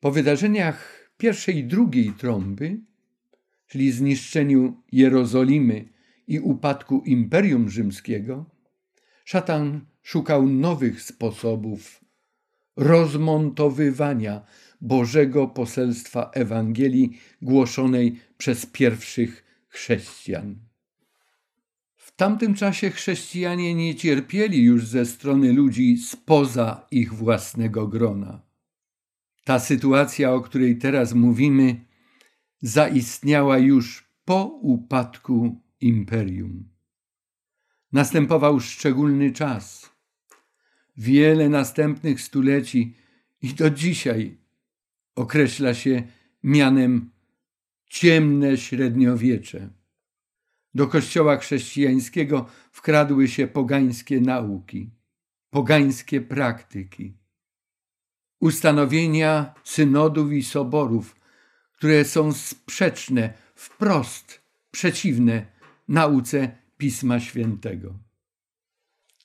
[0.00, 2.80] Po wydarzeniach pierwszej i drugiej trąby,
[3.66, 5.88] czyli zniszczeniu Jerozolimy
[6.26, 8.50] i upadku Imperium Rzymskiego,
[9.24, 12.04] szatan szukał nowych sposobów
[12.76, 14.46] rozmontowywania
[14.80, 20.71] Bożego poselstwa Ewangelii głoszonej przez pierwszych chrześcijan.
[22.22, 28.42] Tamtym czasie chrześcijanie nie cierpieli już ze strony ludzi spoza ich własnego grona.
[29.44, 31.84] Ta sytuacja, o której teraz mówimy,
[32.60, 36.68] zaistniała już po upadku imperium.
[37.92, 39.90] Następował szczególny czas.
[40.96, 42.94] Wiele następnych stuleci
[43.42, 44.38] i do dzisiaj
[45.14, 46.02] określa się
[46.42, 47.10] mianem
[47.86, 49.81] ciemne średniowiecze.
[50.74, 54.90] Do kościoła chrześcijańskiego wkradły się pogańskie nauki,
[55.50, 57.16] pogańskie praktyki,
[58.40, 61.16] ustanowienia synodów i soborów,
[61.72, 65.46] które są sprzeczne, wprost przeciwne
[65.88, 67.94] nauce Pisma Świętego.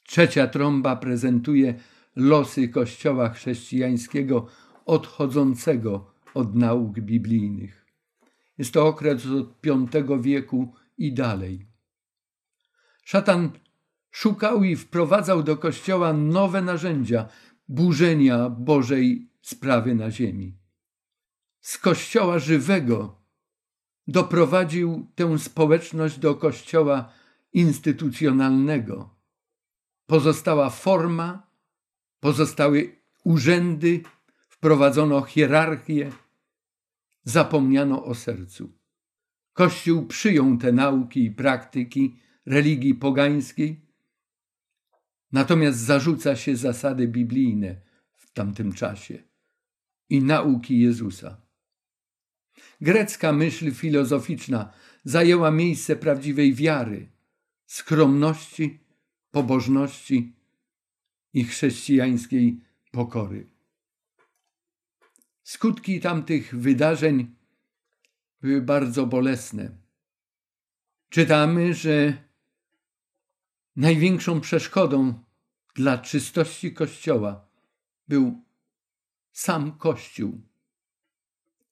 [0.03, 1.73] Trzecia trąba prezentuje
[2.15, 4.47] losy Kościoła chrześcijańskiego
[4.85, 7.85] odchodzącego od nauk biblijnych.
[8.57, 11.67] Jest to okres od V wieku i dalej.
[13.03, 13.51] Szatan
[14.11, 17.29] szukał i wprowadzał do kościoła nowe narzędzia
[17.67, 20.57] burzenia Bożej sprawy na ziemi.
[21.61, 23.21] Z kościoła żywego
[24.07, 27.13] doprowadził tę społeczność do kościoła
[27.53, 29.15] instytucjonalnego.
[30.05, 31.47] Pozostała forma,
[32.19, 34.01] pozostały urzędy,
[34.49, 36.11] wprowadzono hierarchię,
[37.23, 38.76] zapomniano o sercu.
[39.57, 42.15] Kościół przyjął te nauki i praktyki
[42.45, 43.81] religii pogańskiej,
[45.31, 47.81] natomiast zarzuca się zasady biblijne
[48.15, 49.23] w tamtym czasie
[50.09, 51.41] i nauki Jezusa.
[52.81, 57.09] Grecka myśl filozoficzna zajęła miejsce prawdziwej wiary,
[57.65, 58.79] skromności,
[59.31, 60.35] pobożności
[61.33, 63.49] i chrześcijańskiej pokory.
[65.43, 67.36] Skutki tamtych wydarzeń
[68.41, 69.77] były bardzo bolesne.
[71.09, 72.23] Czytamy, że
[73.75, 75.13] największą przeszkodą
[75.75, 77.47] dla czystości Kościoła
[78.07, 78.41] był
[79.31, 80.41] sam Kościół.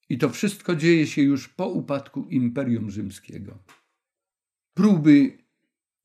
[0.10, 3.58] I to wszystko dzieje się już po upadku Imperium Rzymskiego.
[4.74, 5.38] Próby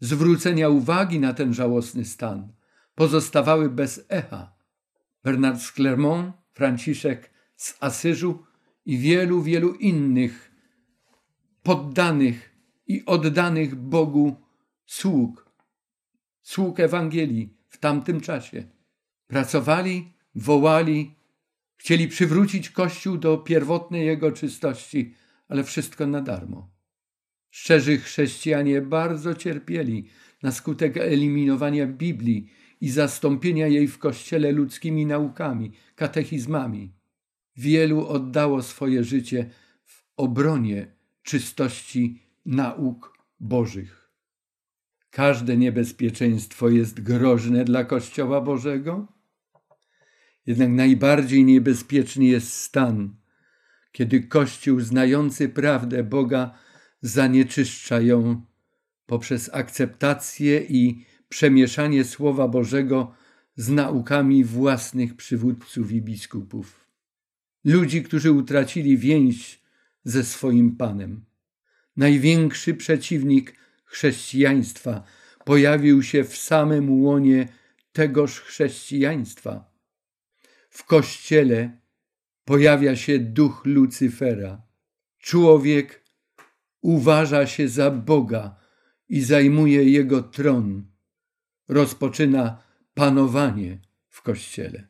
[0.00, 2.52] zwrócenia uwagi na ten żałosny stan
[2.94, 4.52] pozostawały bez echa.
[5.24, 8.44] Bernard z Clermont, Franciszek z Asyżu
[8.86, 10.49] i wielu, wielu innych
[11.62, 14.36] poddanych i oddanych Bogu
[14.86, 15.50] sług,
[16.42, 18.64] sług Ewangelii w tamtym czasie.
[19.26, 21.14] Pracowali, wołali,
[21.76, 25.14] chcieli przywrócić Kościół do pierwotnej jego czystości,
[25.48, 26.70] ale wszystko na darmo.
[27.50, 30.08] Szczerzy chrześcijanie bardzo cierpieli
[30.42, 36.92] na skutek eliminowania Biblii i zastąpienia jej w Kościele ludzkimi naukami, katechizmami.
[37.56, 39.50] Wielu oddało swoje życie
[39.84, 44.10] w obronie czystości nauk Bożych.
[45.10, 49.20] Każde niebezpieczeństwo jest groźne dla Kościoła Bożego,
[50.46, 53.16] jednak najbardziej niebezpieczny jest stan,
[53.92, 56.54] kiedy Kościół znający prawdę Boga
[57.00, 58.42] zanieczyszcza ją
[59.06, 63.14] poprzez akceptację i przemieszanie Słowa Bożego
[63.56, 66.86] z naukami własnych przywódców i biskupów.
[67.64, 69.59] Ludzi, którzy utracili więź
[70.04, 71.24] ze swoim Panem.
[71.96, 75.02] Największy przeciwnik chrześcijaństwa
[75.44, 77.48] pojawił się w samym łonie
[77.92, 79.72] tegoż chrześcijaństwa.
[80.70, 81.78] W Kościele
[82.44, 84.62] pojawia się duch Lucyfera.
[85.18, 86.04] Człowiek
[86.80, 88.56] uważa się za Boga
[89.08, 90.86] i zajmuje jego tron.
[91.68, 92.62] Rozpoczyna
[92.94, 94.88] panowanie w Kościele.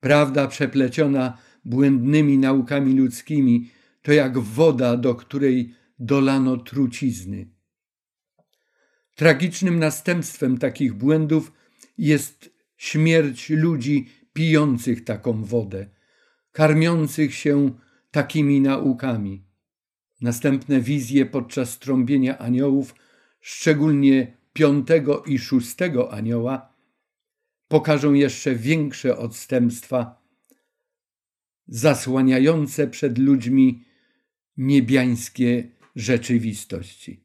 [0.00, 3.70] Prawda przepleciona błędnymi naukami ludzkimi
[4.02, 7.50] to jak woda, do której dolano trucizny.
[9.14, 11.52] Tragicznym następstwem takich błędów
[11.98, 15.86] jest śmierć ludzi pijących taką wodę,
[16.52, 17.70] karmiących się
[18.10, 19.44] takimi naukami.
[20.20, 22.94] Następne wizje podczas trąbienia aniołów,
[23.40, 26.74] szczególnie piątego i szóstego anioła,
[27.68, 30.22] pokażą jeszcze większe odstępstwa,
[31.66, 33.84] zasłaniające przed ludźmi
[34.58, 37.24] niebiańskie rzeczywistości.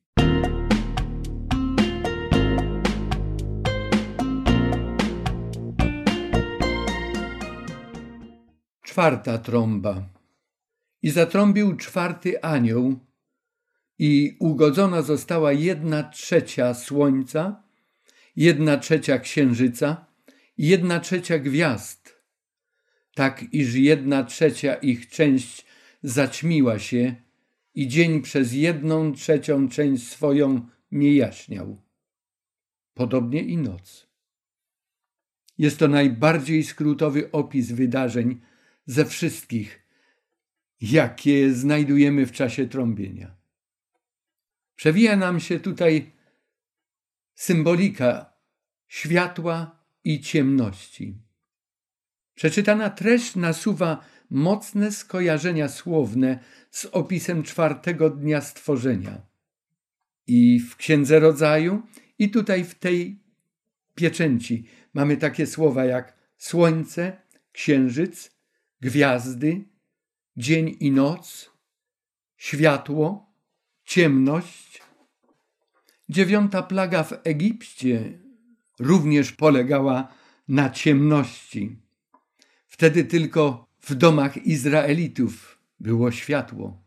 [8.82, 10.10] Czwarta trąba.
[11.02, 13.00] I zatrąbił czwarty anioł,
[14.00, 17.63] i ugodzona została jedna trzecia słońca,
[18.36, 20.06] jedna trzecia księżyca
[20.58, 22.23] jedna trzecia gwiazd,
[23.15, 25.65] tak iż jedna trzecia ich część
[26.04, 27.15] zaćmiła się
[27.75, 31.81] i dzień przez jedną trzecią część swoją nie jaśniał.
[32.93, 34.08] Podobnie i noc.
[35.58, 38.41] Jest to najbardziej skrótowy opis wydarzeń
[38.85, 39.87] ze wszystkich,
[40.81, 43.35] jakie znajdujemy w czasie trąbienia.
[44.75, 46.12] Przewija nam się tutaj
[47.35, 48.33] symbolika
[48.87, 51.17] światła i ciemności.
[52.35, 56.40] Przeczytana treść nasuwa mocne skojarzenia słowne
[56.71, 59.21] z opisem czwartego dnia stworzenia.
[60.27, 61.81] I w Księdze Rodzaju,
[62.19, 63.19] i tutaj w tej
[63.96, 67.17] pieczęci mamy takie słowa jak słońce,
[67.52, 68.31] księżyc,
[68.81, 69.65] gwiazdy,
[70.38, 71.52] dzień i noc,
[72.38, 73.34] światło,
[73.84, 74.81] ciemność.
[76.10, 78.19] Dziewiąta plaga w Egipcie
[78.79, 80.08] również polegała
[80.48, 81.77] na ciemności.
[82.67, 86.84] Wtedy tylko w domach Izraelitów było światło.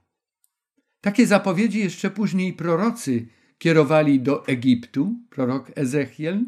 [1.01, 3.29] Takie zapowiedzi jeszcze później prorocy
[3.59, 6.45] kierowali do Egiptu, prorok Ezechiel,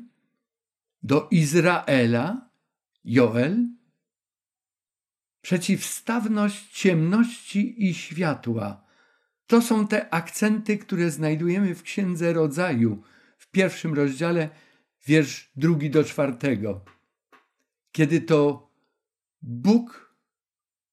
[1.03, 2.51] do Izraela,
[3.05, 3.69] Joel,
[5.41, 8.85] przeciwstawność ciemności i światła.
[9.47, 13.03] To są te akcenty, które znajdujemy w Księdze Rodzaju,
[13.39, 14.49] w pierwszym rozdziale,
[15.07, 16.85] wiersz drugi do czwartego.
[17.93, 18.71] Kiedy to
[19.43, 20.08] Bóg,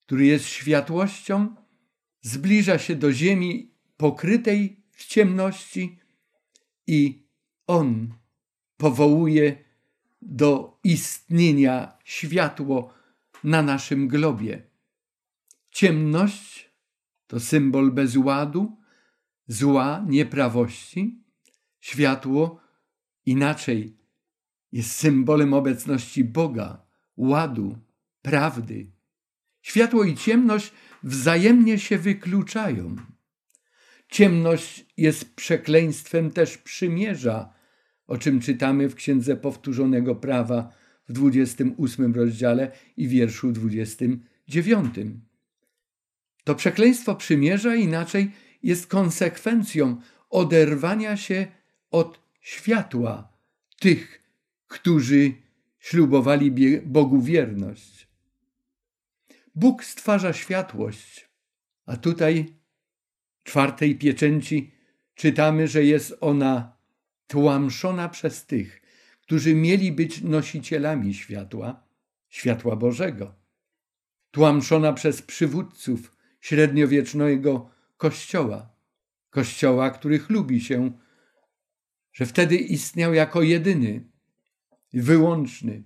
[0.05, 1.55] który jest światłością,
[2.21, 5.99] zbliża się do ziemi pokrytej w ciemności
[6.87, 7.27] i
[7.67, 8.13] On
[8.77, 9.63] powołuje
[10.21, 12.93] do istnienia światło
[13.43, 14.63] na naszym globie.
[15.71, 16.69] Ciemność
[17.27, 18.77] to symbol bezładu,
[19.47, 21.23] zła, nieprawości.
[21.79, 22.59] Światło
[23.25, 23.97] inaczej
[24.71, 26.85] jest symbolem obecności Boga,
[27.17, 27.77] ładu,
[28.21, 28.94] prawdy.
[29.65, 30.71] Światło i ciemność
[31.03, 32.95] wzajemnie się wykluczają.
[34.09, 37.53] Ciemność jest przekleństwem też przymierza,
[38.07, 40.73] o czym czytamy w Księdze Powtórzonego Prawa
[41.09, 44.95] w 28 rozdziale i wierszu 29.
[46.43, 48.31] To przekleństwo przymierza inaczej
[48.63, 51.47] jest konsekwencją oderwania się
[51.91, 53.33] od światła
[53.79, 54.21] tych,
[54.67, 55.33] którzy
[55.79, 57.94] ślubowali Bogu wierność.
[59.55, 61.29] Bóg stwarza światłość,
[61.85, 62.59] a tutaj
[63.43, 64.71] czwartej pieczęci
[65.15, 66.77] czytamy, że jest ona
[67.27, 68.81] tłamszona przez tych,
[69.21, 71.83] którzy mieli być nosicielami światła,
[72.29, 73.35] światła Bożego.
[74.31, 78.75] Tłamszona przez przywódców średniowiecznego Kościoła,
[79.29, 80.91] Kościoła, który chlubi się,
[82.13, 84.09] że wtedy istniał jako jedyny,
[84.93, 85.83] wyłączny.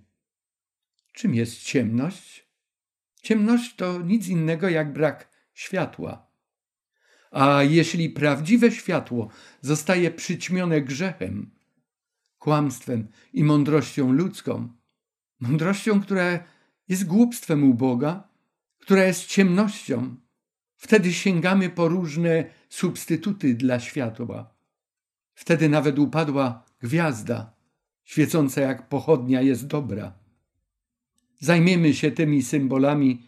[1.14, 2.49] Czym jest ciemność?
[3.22, 6.28] Ciemność to nic innego jak brak światła.
[7.32, 9.30] A jeśli prawdziwe światło
[9.62, 11.52] zostaje przyćmione grzechem,
[12.40, 14.70] kłamstwem i mądrością ludzką,
[15.40, 16.40] mądrością, która
[16.88, 18.30] jest głupstwem u Boga,
[18.80, 20.16] która jest ciemnością,
[20.76, 24.54] wtedy sięgamy po różne substytuty dla światła.
[25.34, 27.54] Wtedy nawet upadła gwiazda,
[28.04, 30.14] świecąca jak pochodnia, jest dobra.
[31.40, 33.28] Zajmiemy się tymi symbolami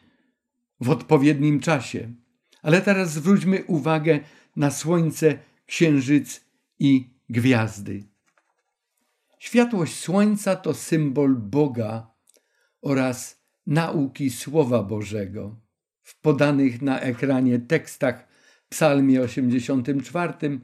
[0.82, 2.14] w odpowiednim czasie.
[2.62, 4.20] Ale teraz zwróćmy uwagę
[4.56, 6.46] na słońce, księżyc
[6.80, 8.04] i gwiazdy.
[9.40, 12.12] Światłość słońca to symbol Boga
[12.82, 15.60] oraz nauki Słowa Bożego.
[16.02, 18.28] W podanych na ekranie tekstach
[18.70, 20.60] Psalmie 84,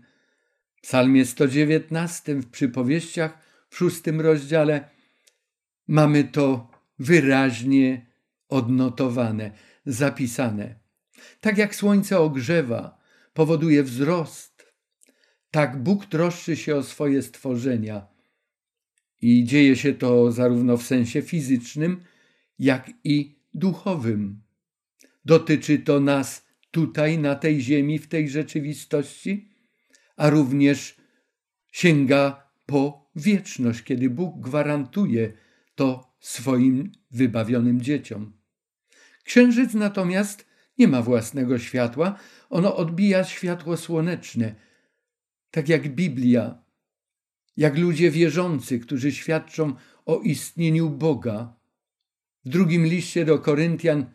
[0.82, 3.38] Psalmie 119, w przypowieściach
[3.70, 4.90] w szóstym rozdziale
[5.88, 8.06] mamy to wyraźnie
[8.50, 9.52] odnotowane,
[9.86, 10.76] zapisane.
[11.42, 13.00] Tak jak słońce ogrzewa,
[13.34, 14.74] powoduje wzrost,
[15.52, 18.08] tak Bóg troszczy się o swoje stworzenia.
[19.22, 22.04] I dzieje się to zarówno w sensie fizycznym,
[22.60, 24.42] jak i duchowym.
[25.26, 29.50] Dotyczy to nas tutaj, na tej ziemi, w tej rzeczywistości,
[30.16, 30.98] a również
[31.72, 35.34] sięga po wieczność, kiedy Bóg gwarantuje
[35.76, 38.34] to swoim wybawionym dzieciom.
[39.24, 40.48] Księżyc natomiast
[40.78, 44.56] nie ma własnego światła, ono odbija światło słoneczne,
[45.52, 46.64] tak jak Biblia,
[47.58, 49.74] jak ludzie wierzący, którzy świadczą
[50.06, 51.54] o istnieniu Boga.
[52.46, 54.06] W drugim liście do Koryntian,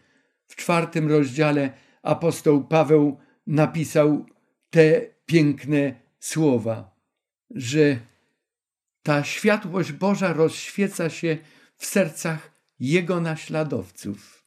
[0.47, 1.73] w czwartym rozdziale,
[2.03, 4.27] apostoł Paweł napisał
[4.71, 6.97] te piękne słowa,
[7.51, 7.99] że
[9.03, 11.39] ta światłość Boża rozświeca się
[11.83, 14.47] w sercach Jego naśladowców.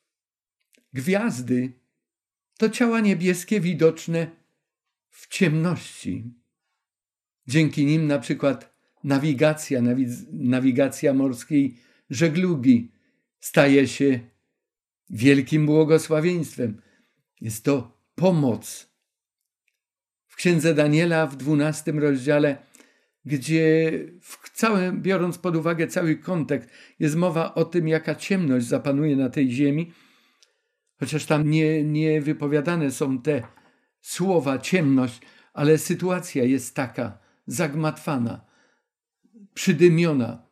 [0.93, 1.73] Gwiazdy
[2.57, 4.27] to ciała niebieskie widoczne
[5.09, 6.33] w ciemności.
[7.47, 9.81] Dzięki nim na przykład nawigacja,
[10.31, 11.77] nawigacja morskiej
[12.09, 12.91] żeglugi
[13.39, 14.19] staje się
[15.09, 16.81] wielkim błogosławieństwem.
[17.41, 18.89] Jest to pomoc.
[20.27, 22.57] W księdze Daniela w dwunastym rozdziale,
[23.25, 26.69] gdzie w całym, biorąc pod uwagę cały kontekst,
[26.99, 29.91] jest mowa o tym, jaka ciemność zapanuje na tej ziemi,
[30.99, 33.43] chociaż tam nie, nie wypowiadane są te
[34.01, 35.21] słowa ciemność,
[35.53, 37.17] ale sytuacja jest taka
[37.47, 38.45] zagmatwana,
[39.53, 40.45] przydymiona.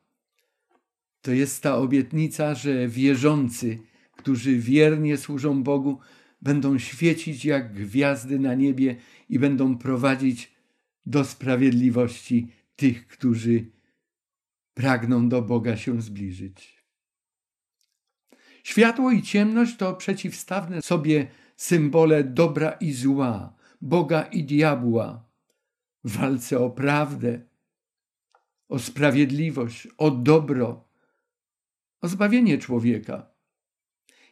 [1.22, 3.80] To jest ta obietnica, że wierzący,
[4.18, 6.00] którzy wiernie służą Bogu,
[6.42, 8.96] będą świecić jak gwiazdy na niebie
[9.30, 10.54] i będą prowadzić
[11.06, 13.72] do sprawiedliwości tych, którzy
[14.74, 16.84] pragną do Boga się zbliżyć.
[18.64, 25.30] Światło i ciemność to przeciwstawne sobie symbole dobra i zła, Boga i diabła.
[26.04, 27.42] w walce o prawdę,
[28.70, 30.90] o sprawiedliwość, o dobro,
[32.02, 33.33] o zbawienie człowieka.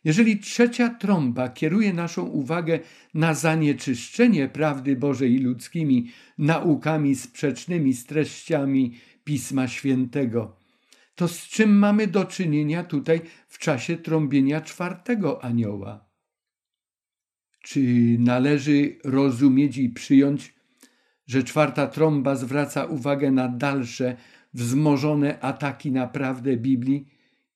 [0.04, 2.80] Jeżeli trzecia trąba kieruje naszą uwagę
[3.14, 10.58] na zanieczyszczenie prawdy Bożej ludzkimi naukami sprzecznymi z treściami Pisma Świętego,
[11.16, 16.06] to z czym mamy do czynienia tutaj w czasie trąbienia czwartego anioła?
[17.64, 17.82] Czy
[18.20, 20.54] należy rozumieć i przyjąć,
[21.28, 24.18] że czwarta trąba zwraca uwagę na dalsze,
[24.54, 27.08] wzmożone ataki na prawdę Biblii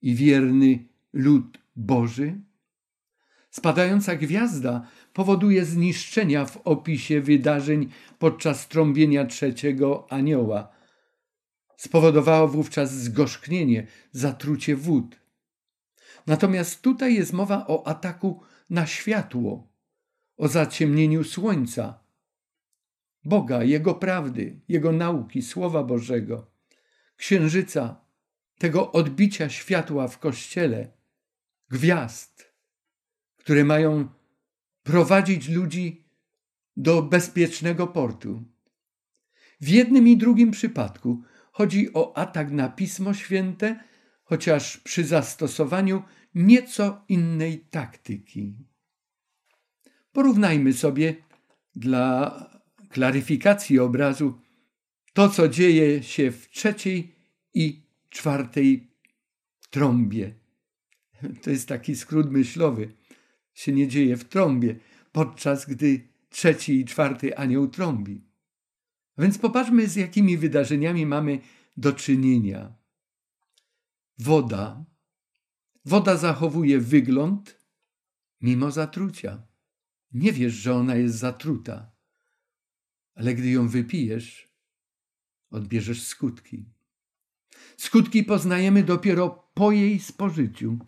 [0.02, 2.40] i wierny lud Boży?
[3.50, 10.68] Spadająca gwiazda powoduje zniszczenia w opisie wydarzeń podczas trąbienia trzeciego anioła.
[11.76, 15.20] Spowodowało wówczas zgorzknienie, zatrucie wód.
[16.26, 19.68] Natomiast tutaj jest mowa o ataku na światło,
[20.36, 22.06] o zaciemnieniu słońca,
[23.24, 26.50] Boga, Jego prawdy, Jego nauki, Słowa Bożego,
[27.16, 28.00] księżyca,
[28.58, 30.95] tego odbicia światła w kościele,
[31.70, 32.54] gwiazd,
[33.36, 34.08] które mają
[34.82, 36.04] prowadzić ludzi
[36.76, 38.44] do bezpiecznego portu.
[39.60, 43.84] W jednym i drugim przypadku chodzi o atak na Pismo Święte,
[44.22, 46.02] chociaż przy zastosowaniu
[46.34, 48.56] nieco innej taktyki.
[50.12, 51.14] Porównajmy sobie
[51.74, 52.36] dla
[52.88, 54.40] klaryfikacji obrazu
[55.12, 57.14] to, co dzieje się w trzeciej
[57.54, 58.90] i czwartej
[59.70, 60.34] trąbie.
[61.42, 62.92] To jest taki skrót myślowy.
[63.54, 64.76] Się nie dzieje w trąbie,
[65.12, 68.24] podczas gdy trzeci i czwarty anioł trąbi.
[69.18, 71.38] Więc popatrzmy, z jakimi wydarzeniami mamy
[71.76, 72.74] do czynienia.
[74.18, 74.84] Woda.
[75.84, 77.66] Woda zachowuje wygląd
[78.40, 79.46] mimo zatrucia.
[80.12, 81.92] Nie wiesz, że ona jest zatruta,
[83.14, 84.52] ale gdy ją wypijesz,
[85.50, 86.70] odbierzesz skutki.
[87.76, 90.78] Skutki poznajemy dopiero po jej spożyciu.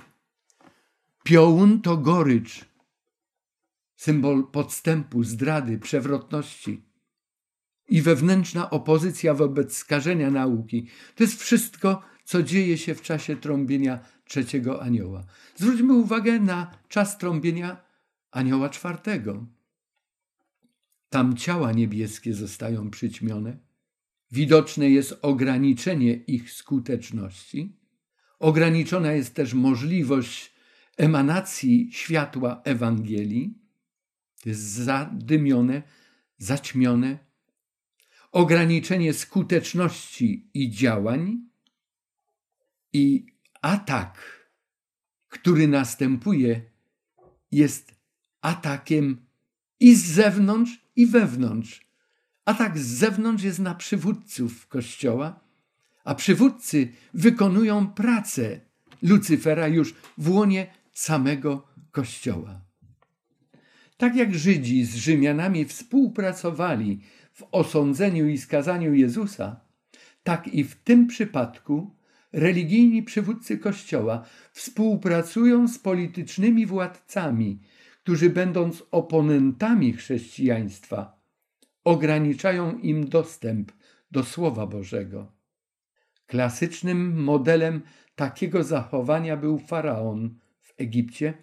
[1.25, 2.65] Piołun to gorycz,
[3.97, 6.83] symbol podstępu, zdrady, przewrotności
[7.89, 10.87] i wewnętrzna opozycja wobec skażenia nauki.
[11.15, 15.25] To jest wszystko, co dzieje się w czasie trąbienia trzeciego anioła.
[15.57, 17.77] Zwróćmy uwagę na czas trąbienia
[18.31, 19.47] anioła czwartego.
[21.09, 23.59] Tam ciała niebieskie zostają przyćmione.
[24.33, 27.77] Widoczne jest ograniczenie ich skuteczności.
[28.39, 30.55] Ograniczona jest też możliwość
[30.99, 33.59] emanacji światła Ewangelii.
[34.45, 35.83] Jest zadymione,
[36.39, 37.19] zaćmione.
[38.33, 41.39] Ograniczenie skuteczności i działań
[42.93, 43.27] i
[43.63, 44.43] atak,
[45.29, 46.63] który następuje,
[47.53, 47.95] jest
[48.41, 49.27] atakiem
[49.81, 51.87] i z zewnątrz, i wewnątrz.
[52.45, 55.41] Atak z zewnątrz jest na przywódców Kościoła,
[56.05, 58.61] a przywódcy wykonują pracę
[59.03, 60.67] Lucyfera już w łonie
[60.99, 62.61] samego Kościoła.
[63.97, 67.01] Tak jak Żydzi z Rzymianami współpracowali
[67.33, 69.61] w osądzeniu i skazaniu Jezusa,
[70.23, 71.95] tak i w tym przypadku
[72.33, 77.61] religijni przywódcy Kościoła współpracują z politycznymi władcami,
[78.03, 81.21] którzy będąc oponentami chrześcijaństwa,
[81.85, 83.73] ograniczają im dostęp
[84.11, 85.33] do Słowa Bożego.
[86.27, 87.83] Klasycznym modelem
[88.17, 90.39] takiego zachowania był faraon
[90.79, 91.35] Egipcie,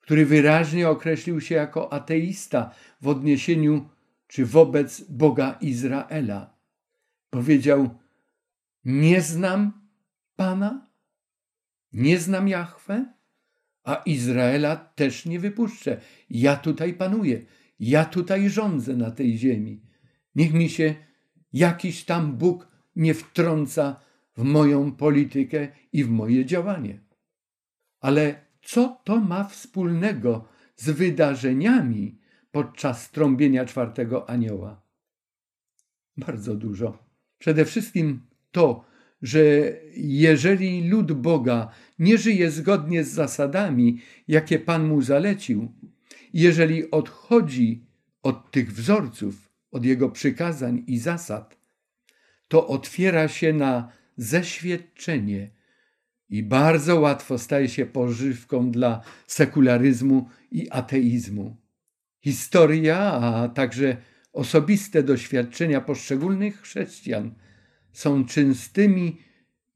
[0.00, 3.88] który wyraźnie określił się jako ateista w odniesieniu
[4.26, 6.58] czy wobec Boga Izraela.
[7.30, 7.98] Powiedział:
[8.84, 9.88] Nie znam
[10.36, 10.88] Pana,
[11.92, 13.12] nie znam Jahwe,
[13.84, 16.00] a Izraela też nie wypuszczę.
[16.30, 17.46] Ja tutaj panuję,
[17.80, 19.82] ja tutaj rządzę na tej ziemi.
[20.34, 20.94] Niech mi się
[21.52, 24.00] jakiś tam Bóg nie wtrąca
[24.36, 27.00] w moją politykę i w moje działanie.
[28.00, 32.18] Ale co to ma wspólnego z wydarzeniami
[32.50, 34.82] podczas trąbienia czwartego anioła?
[36.16, 36.98] Bardzo dużo.
[37.38, 38.84] Przede wszystkim to,
[39.22, 39.40] że
[39.96, 45.72] jeżeli lud Boga nie żyje zgodnie z zasadami, jakie Pan mu zalecił,
[46.32, 47.86] jeżeli odchodzi
[48.22, 51.58] od tych wzorców, od jego przykazań i zasad,
[52.48, 55.57] to otwiera się na zeświadczenie
[56.30, 61.56] i bardzo łatwo staje się pożywką dla sekularyzmu i ateizmu.
[62.20, 63.96] Historia, a także
[64.32, 67.34] osobiste doświadczenia poszczególnych chrześcijan–
[67.92, 69.16] są częstymi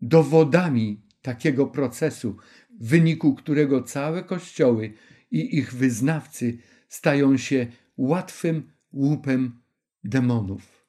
[0.01, 2.37] dowodami takiego procesu,
[2.81, 4.93] w wyniku którego całe kościoły
[5.31, 9.61] i ich wyznawcy stają się łatwym łupem
[10.05, 10.87] demonów.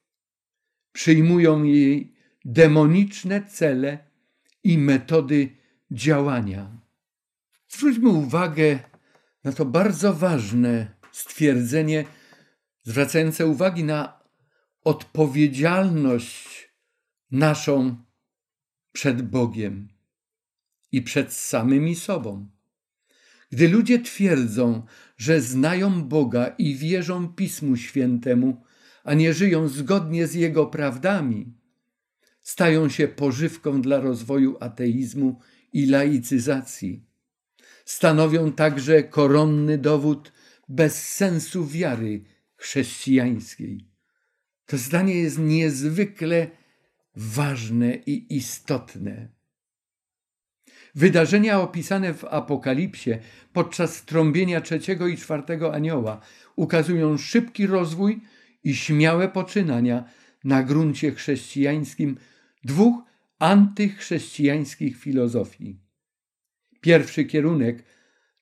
[0.91, 2.13] przyjmują jej
[2.45, 3.99] demoniczne cele
[4.63, 5.49] i metody
[5.91, 6.81] działania.
[7.67, 8.79] Zwróćmy uwagę
[9.43, 12.05] na to bardzo ważne stwierdzenie,
[12.83, 14.23] zwracające uwagi na
[14.83, 16.69] odpowiedzialność
[17.31, 17.95] naszą
[18.91, 19.87] przed Bogiem
[20.91, 22.47] i przed samymi sobą.
[23.51, 24.85] Gdy ludzie twierdzą,
[25.17, 28.63] że znają Boga i wierzą Pismu Świętemu,
[29.03, 31.53] a nie żyją zgodnie z Jego prawdami,
[32.43, 35.39] stają się pożywką dla rozwoju ateizmu
[35.73, 37.05] i laicyzacji.
[37.85, 40.31] Stanowią także koronny dowód
[40.69, 42.23] bezsensu wiary
[42.55, 43.87] chrześcijańskiej.
[44.65, 46.47] To zdanie jest niezwykle
[47.15, 49.27] ważne i istotne.
[50.95, 53.11] Wydarzenia opisane w Apokalipsie
[53.53, 56.21] podczas trąbienia trzeciego i czwartego anioła
[56.55, 58.21] ukazują szybki rozwój
[58.63, 60.03] i śmiałe poczynania
[60.43, 62.17] na gruncie chrześcijańskim
[62.63, 63.03] dwóch
[63.39, 65.79] antychrześcijańskich filozofii.
[66.81, 67.83] Pierwszy kierunek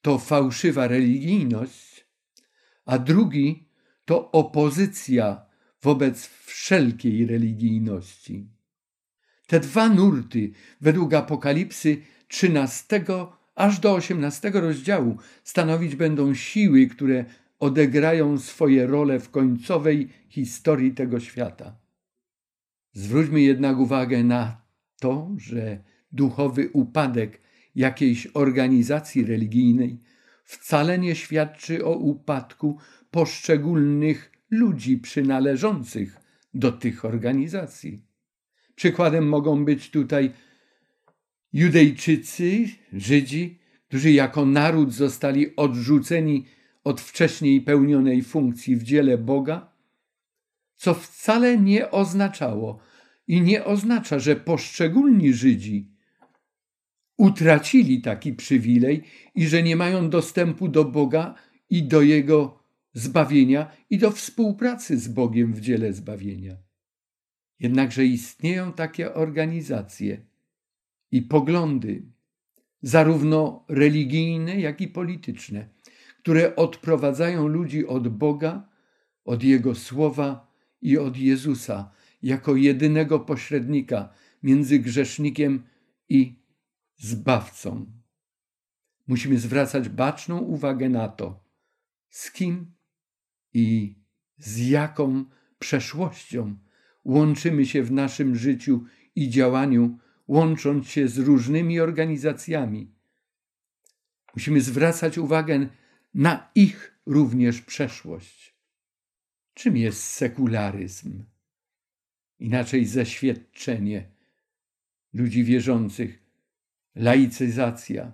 [0.02, 2.06] to fałszywa religijność,
[2.86, 3.68] a drugi
[4.06, 5.46] to opozycja
[5.82, 8.48] wobec wszelkiej religijności.
[9.48, 10.52] Te dwa nurty
[10.82, 13.04] według Apokalipsy 13
[13.56, 17.26] aż do 18 rozdziału stanowić będą siły, które
[17.60, 21.81] odegrają swoje role w końcowej historii tego świata.
[22.94, 24.62] Zwróćmy jednak uwagę na
[25.00, 27.42] to, że duchowy upadek
[27.76, 30.00] jakiejś organizacji religijnej
[30.44, 32.78] wcale nie świadczy o upadku
[33.12, 36.18] poszczególnych ludzi przynależących
[36.54, 38.02] do tych organizacji.
[38.76, 40.32] Przykładem mogą być tutaj
[41.54, 46.46] Judejczycy, Żydzi, którzy jako naród zostali odrzuceni
[46.84, 49.71] od wcześniej pełnionej funkcji w dziele Boga,
[50.82, 52.80] co wcale nie oznaczało
[53.28, 55.92] i nie oznacza, że poszczególni Żydzi
[57.18, 59.04] utracili taki przywilej
[59.36, 61.36] i że nie mają dostępu do Boga
[61.70, 62.64] i do Jego
[62.94, 66.58] zbawienia i do współpracy z Bogiem w dziele zbawienia.
[67.60, 70.26] Jednakże istnieją takie organizacje
[71.12, 72.04] i poglądy,
[72.82, 75.70] zarówno religijne, jak i polityczne,
[76.20, 78.70] które odprowadzają ludzi od Boga,
[79.26, 80.51] od Jego słowa
[80.82, 81.92] i od Jezusa
[82.24, 84.10] jako jedynego pośrednika
[84.44, 85.64] między grzesznikiem
[86.10, 86.36] i
[86.98, 87.86] zbawcą.
[89.08, 91.44] Musimy zwracać baczną uwagę na to,
[92.10, 92.72] z kim
[93.54, 93.96] i
[94.38, 95.26] z jaką
[95.60, 96.56] przeszłością
[97.06, 98.84] łączymy się w naszym życiu
[99.16, 102.92] i działaniu, łącząc się z różnymi organizacjami.
[104.36, 105.68] Musimy zwracać uwagę
[106.14, 108.51] na ich również przeszłość.
[109.54, 111.24] Czym jest sekularyzm?
[112.40, 114.12] Inaczej zaświadczenie
[115.14, 116.20] ludzi wierzących,
[116.96, 118.12] laicyzacja.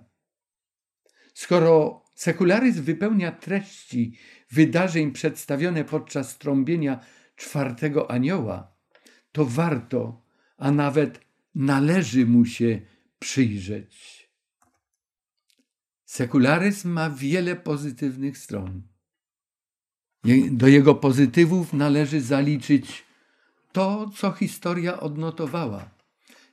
[1.34, 4.18] Skoro sekularyzm wypełnia treści
[4.50, 7.04] wydarzeń przedstawione podczas trąbienia
[7.36, 8.76] czwartego anioła,
[9.32, 10.22] to warto,
[10.56, 11.20] a nawet
[11.54, 12.80] należy mu się
[13.18, 14.28] przyjrzeć.
[16.04, 18.82] Sekularyzm ma wiele pozytywnych stron.
[20.50, 23.04] Do jego pozytywów należy zaliczyć
[23.72, 25.90] to, co historia odnotowała.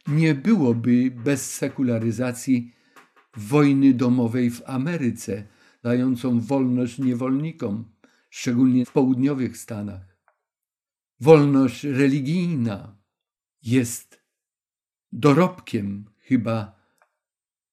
[0.08, 2.74] Nie byłoby bez sekularyzacji
[3.38, 5.48] wojny domowej w Ameryce,
[5.84, 7.86] dającą wolność niewolnikom,
[8.30, 10.18] szczególnie w południowych Stanach.
[11.20, 12.98] Wolność religijna
[13.64, 14.22] jest
[15.12, 16.80] dorobkiem chyba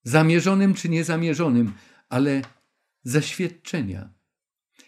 [0.05, 1.73] zamierzonym czy niezamierzonym,
[2.09, 2.43] ale
[3.03, 4.22] zaświadczenia.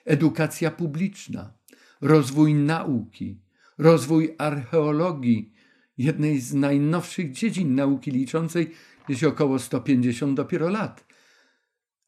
[0.04, 1.52] Edukacja publiczna,
[2.00, 3.40] rozwój nauki,
[3.78, 5.52] rozwój archeologii,
[5.98, 8.70] jednej z najnowszych dziedzin nauki liczącej
[9.06, 11.06] gdzieś około 150 dopiero lat.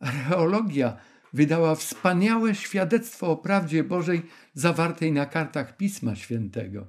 [0.00, 0.96] Archeologia
[1.32, 4.22] wydała wspaniałe świadectwo o prawdzie Bożej
[4.54, 6.86] zawartej na kartach Pisma Świętego,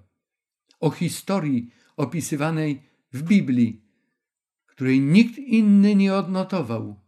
[0.79, 2.83] o historii opisywanej
[3.13, 3.81] w Biblii,
[4.65, 7.01] której nikt inny nie odnotował,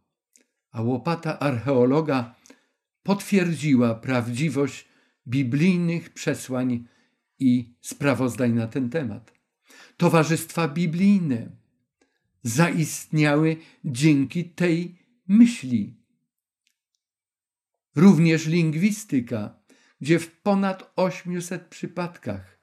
[0.71, 2.35] a łopata archeologa
[3.09, 4.87] potwierdziła prawdziwość
[5.27, 6.87] biblijnych przesłań
[7.39, 9.33] i sprawozdań na ten temat.
[9.97, 11.49] Towarzystwa biblijne
[12.43, 14.95] zaistniały dzięki tej
[15.27, 15.97] myśli.
[17.95, 19.59] Również lingwistyka,
[20.01, 22.59] gdzie w ponad 800 przypadkach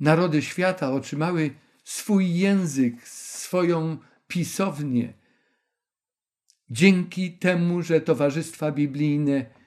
[0.00, 1.50] narody świata otrzymały
[1.84, 5.12] swój język, swoją pisownię.
[6.70, 9.65] Dzięki temu, że towarzystwa biblijne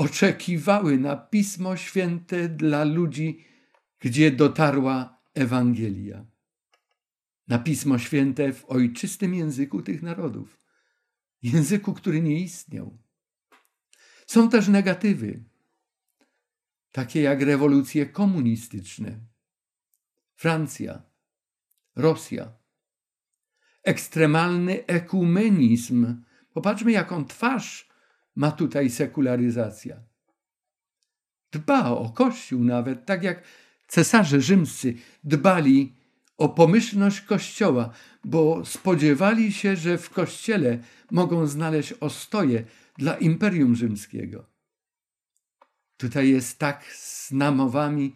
[0.00, 3.44] oczekiwały na Pismo Święte dla ludzi
[3.98, 6.26] gdzie dotarła Ewangelia.
[7.48, 10.58] Na Pismo Święte w ojczystym języku tych narodów,
[11.42, 12.98] języku, który nie istniał.
[14.26, 15.44] Są też negatywy,
[16.92, 19.18] takie jak rewolucje komunistyczne,
[20.34, 21.02] Francja,
[21.96, 22.52] Rosja,
[23.82, 26.22] ekstremalny ekumenizm.
[26.52, 27.89] Popatrzmy, jaką twarz
[28.40, 29.96] ma tutaj sekularyzacja.
[31.52, 33.42] Dba o Kościół nawet, tak jak
[33.88, 35.92] cesarze rzymscy dbali
[36.38, 37.90] o pomyślność Kościoła,
[38.24, 40.78] bo spodziewali się, że w Kościele
[41.10, 42.64] mogą znaleźć ostoje
[42.98, 44.46] dla Imperium Rzymskiego.
[45.96, 48.14] Tutaj jest tak z namowami,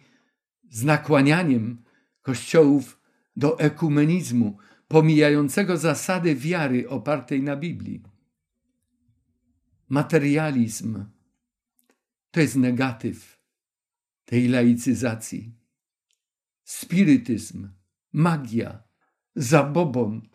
[0.69, 1.83] z nakłanianiem
[2.21, 3.01] kościołów
[3.35, 4.57] do ekumenizmu,
[4.87, 8.14] pomijającego zasady wiary opartej na Biblii.
[9.89, 11.05] Materializm
[12.31, 13.39] to jest negatyw
[14.25, 15.53] tej laicyzacji.
[16.63, 17.69] Spirytyzm,
[18.13, 18.83] magia,
[19.35, 20.29] zabobon.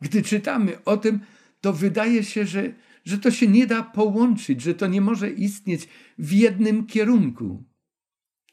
[0.00, 1.20] Gdy czytamy o tym,
[1.60, 2.72] to wydaje się, że,
[3.04, 5.88] że to się nie da połączyć, że to nie może istnieć
[6.18, 7.64] w jednym kierunku.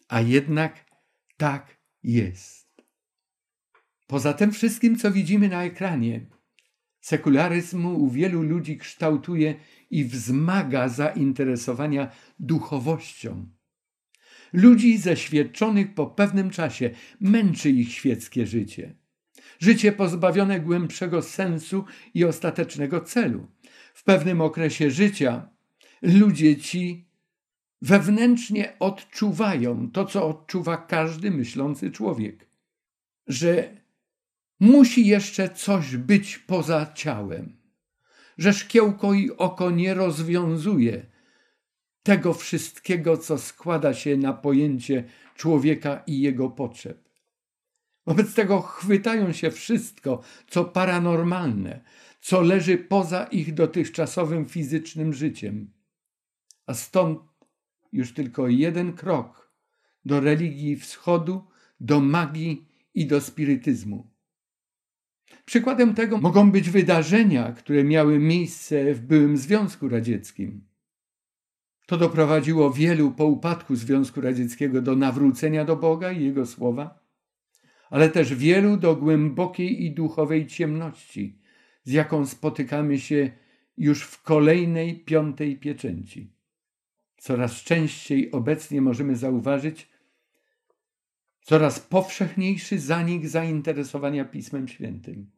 [0.08, 0.86] A jednak
[1.38, 2.84] tak jest.
[4.08, 6.26] Poza tym wszystkim, co widzimy na ekranie,
[7.06, 9.56] sekularyzm u wielu ludzi kształtuje
[9.90, 13.50] i wzmaga zainteresowania duchowością.
[14.54, 16.90] Ludzi zeświadczonych po pewnym czasie
[17.22, 18.96] męczy ich świeckie życie.
[19.60, 23.48] Życie pozbawione głębszego sensu i ostatecznego celu.
[23.94, 25.50] W pewnym okresie życia
[26.02, 27.08] ludzie ci
[27.82, 32.50] wewnętrznie odczuwają to, co odczuwa każdy myślący człowiek,
[33.28, 33.85] że
[34.60, 37.58] musi jeszcze coś być poza ciałem,
[38.38, 41.06] że szkiełko i oko nie rozwiązuje
[42.04, 45.04] tego wszystkiego, co składa się na pojęcie
[45.36, 47.10] człowieka i jego potrzeb.
[48.06, 51.82] Wobec tego chwytają się wszystko, co paranormalne,
[52.22, 55.72] co leży poza ich dotychczasowym fizycznym życiem.
[56.66, 57.20] A stąd
[57.92, 59.52] już tylko jeden krok
[60.06, 61.48] do religii wschodu,
[61.80, 64.15] do magii i do spirytyzmu.
[65.46, 70.62] Przykładem tego mogą być wydarzenia, które miały miejsce w byłym Związku Radzieckim.
[71.86, 77.00] To doprowadziło wielu po upadku Związku Radzieckiego do nawrócenia do Boga i Jego słowa,
[77.90, 81.40] ale też wielu do głębokiej i duchowej ciemności,
[81.84, 83.32] z jaką spotykamy się
[83.78, 86.32] już w kolejnej piątej pieczęci.
[87.18, 89.90] Coraz częściej obecnie możemy zauważyć
[91.42, 95.35] coraz powszechniejszy zanik zainteresowania Pismem Świętym.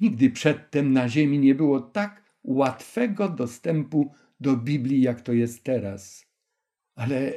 [0.00, 6.26] Nigdy przedtem na Ziemi nie było tak łatwego dostępu do Biblii, jak to jest teraz.
[6.94, 7.32] Ale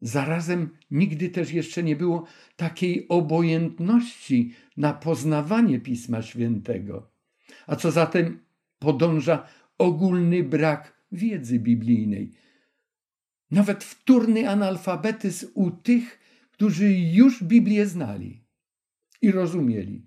[0.00, 2.26] zarazem nigdy też jeszcze nie było
[2.56, 7.10] takiej obojętności na poznawanie Pisma Świętego.
[7.66, 8.44] A co zatem
[8.78, 9.48] podąża
[9.78, 12.32] ogólny brak wiedzy biblijnej.
[13.50, 16.18] Nawet wtórny analfabetyzm u tych,
[16.50, 18.44] którzy już Biblię znali
[19.22, 20.06] i rozumieli.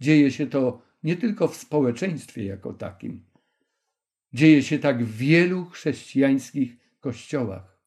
[0.00, 3.24] Dzieje się to nie tylko w społeczeństwie jako takim.
[4.32, 7.80] Dzieje się tak w wielu chrześcijańskich kościołach.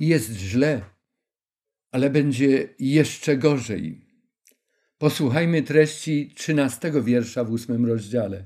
[0.00, 0.82] Jest źle,
[1.92, 4.06] ale będzie jeszcze gorzej.
[4.98, 8.44] Posłuchajmy treści trzynastego wiersza w ósmym rozdziale.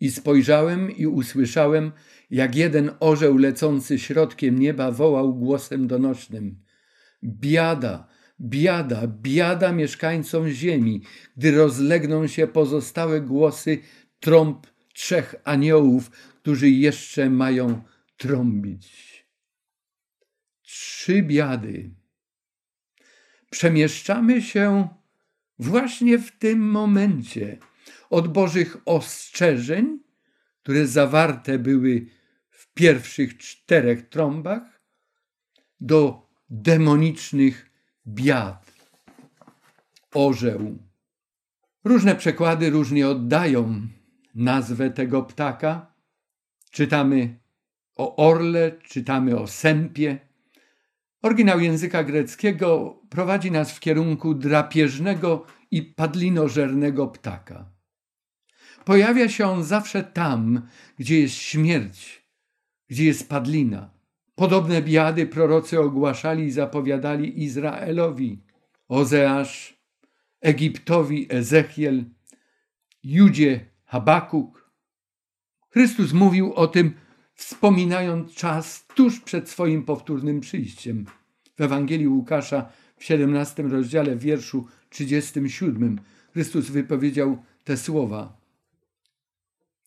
[0.00, 1.92] I spojrzałem i usłyszałem,
[2.30, 6.62] jak jeden orzeł lecący środkiem nieba wołał głosem donośnym:
[7.24, 8.08] Biada,
[8.40, 11.02] biada, biada mieszkańcom ziemi,
[11.36, 13.78] gdy rozlegną się pozostałe głosy
[14.20, 16.10] trąb trzech aniołów,
[16.42, 17.82] którzy jeszcze mają
[18.16, 19.14] trąbić.
[20.62, 21.90] Trzy biady.
[23.50, 24.88] Przemieszczamy się
[25.58, 27.58] właśnie w tym momencie
[28.14, 29.98] od Bożych ostrzeżeń,
[30.62, 32.06] które zawarte były
[32.50, 34.80] w pierwszych czterech trąbach,
[35.80, 37.70] do demonicznych
[38.06, 38.72] biad.
[40.14, 40.78] Orzeł.
[41.84, 43.80] Różne przekłady różnie oddają
[44.34, 45.94] nazwę tego ptaka.
[46.70, 47.38] Czytamy
[47.96, 50.18] o orle, czytamy o sępie.
[51.22, 57.73] Oryginał języka greckiego prowadzi nas w kierunku drapieżnego i padlinożernego ptaka.
[58.84, 60.68] Pojawia się on zawsze tam,
[60.98, 62.22] gdzie jest śmierć,
[62.88, 63.90] gdzie jest padlina.
[64.34, 68.42] Podobne biady prorocy ogłaszali i zapowiadali Izraelowi.
[68.88, 69.80] Ozeasz,
[70.40, 72.04] Egiptowi Ezechiel,
[73.02, 74.70] Judzie Habakuk.
[75.70, 76.94] Chrystus mówił o tym,
[77.34, 81.06] wspominając czas tuż przed swoim powtórnym przyjściem.
[81.56, 86.00] W Ewangelii Łukasza w 17 rozdziale, w wierszu 37,
[86.32, 88.43] Chrystus wypowiedział te słowa.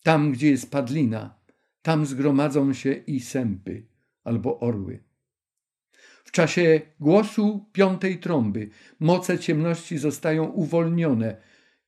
[0.08, 1.38] Tam, gdzie jest padlina,
[1.82, 3.86] tam zgromadzą się i sępy
[4.24, 5.04] albo orły.
[6.24, 11.36] W czasie głosu piątej trąby moce ciemności zostają uwolnione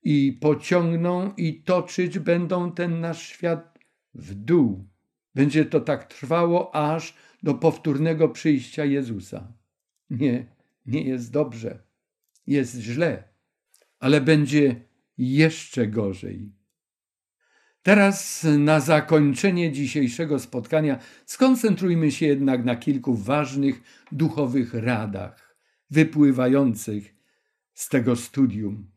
[0.02, 3.78] i pociągną i toczyć będą ten nasz świat
[4.14, 4.88] w dół.
[5.34, 9.52] Będzie to tak trwało aż do powtórnego przyjścia Jezusa.
[10.10, 10.46] Nie,
[10.86, 11.82] nie jest dobrze,
[12.46, 13.24] jest źle,
[13.98, 14.84] ale będzie
[15.18, 16.59] jeszcze gorzej.
[17.82, 25.56] Teraz na zakończenie dzisiejszego spotkania skoncentrujmy się jednak na kilku ważnych duchowych radach
[25.90, 27.14] wypływających
[27.74, 28.90] z tego studium.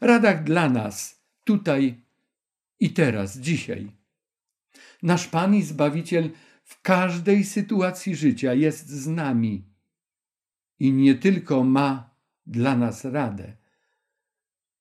[0.00, 2.04] Radach dla nas, tutaj
[2.80, 3.92] i teraz, dzisiaj.
[5.02, 6.30] Nasz Pan i Zbawiciel
[6.64, 9.64] w każdej sytuacji życia jest z nami
[10.78, 12.10] i nie tylko ma
[12.46, 13.56] dla nas radę.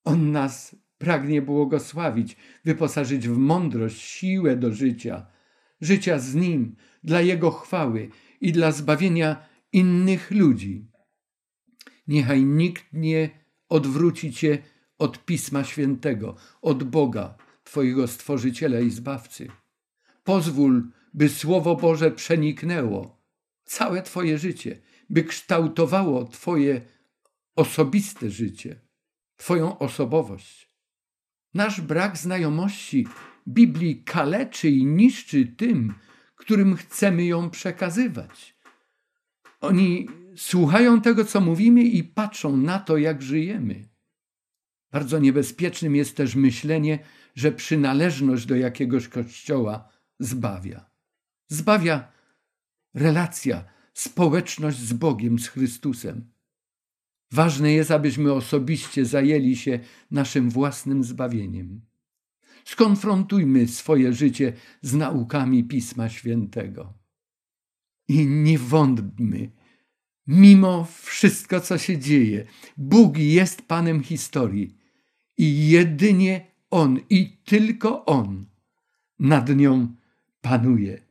[0.03, 5.25] On nas pragnie błogosławić, wyposażyć w mądrość, siłę do życia,
[5.81, 8.09] życia z Nim, dla Jego chwały
[8.41, 10.91] i dla zbawienia innych ludzi.
[12.07, 13.29] Niechaj nikt nie
[13.69, 14.57] odwróci Cię
[14.97, 19.47] od Pisma Świętego, od Boga, Twojego Stworzyciela i Zbawcy.
[20.23, 23.21] Pozwól, by Słowo Boże przeniknęło
[23.65, 26.81] całe Twoje życie, by kształtowało Twoje
[27.55, 28.81] osobiste życie,
[29.37, 30.66] Twoją osobowość.
[31.57, 33.07] Nasz brak znajomości
[33.47, 35.93] Biblii kaleczy i niszczy tym,
[36.35, 38.55] którym chcemy ją przekazywać.
[39.61, 43.89] Oni słuchają tego, co mówimy i patrzą na to, jak żyjemy.
[44.91, 46.99] Bardzo niebezpiecznym jest też myślenie,
[47.35, 49.89] że przynależność do jakiegoś kościoła
[50.19, 50.89] zbawia.
[51.47, 52.11] Zbawia
[52.93, 56.31] relacja, społeczność z Bogiem, z Chrystusem.
[57.31, 59.79] Ważne jest, abyśmy osobiście zajęli się
[60.11, 61.81] naszym własnym zbawieniem.
[62.65, 66.93] Skonfrontujmy swoje życie z naukami Pisma Świętego.
[68.07, 69.51] I nie wątpmy,
[70.27, 72.45] mimo wszystko, co się dzieje,
[72.77, 74.77] Bóg jest Panem historii
[75.37, 78.45] i jedynie On i tylko On
[79.19, 79.95] nad nią
[80.41, 81.01] panuje.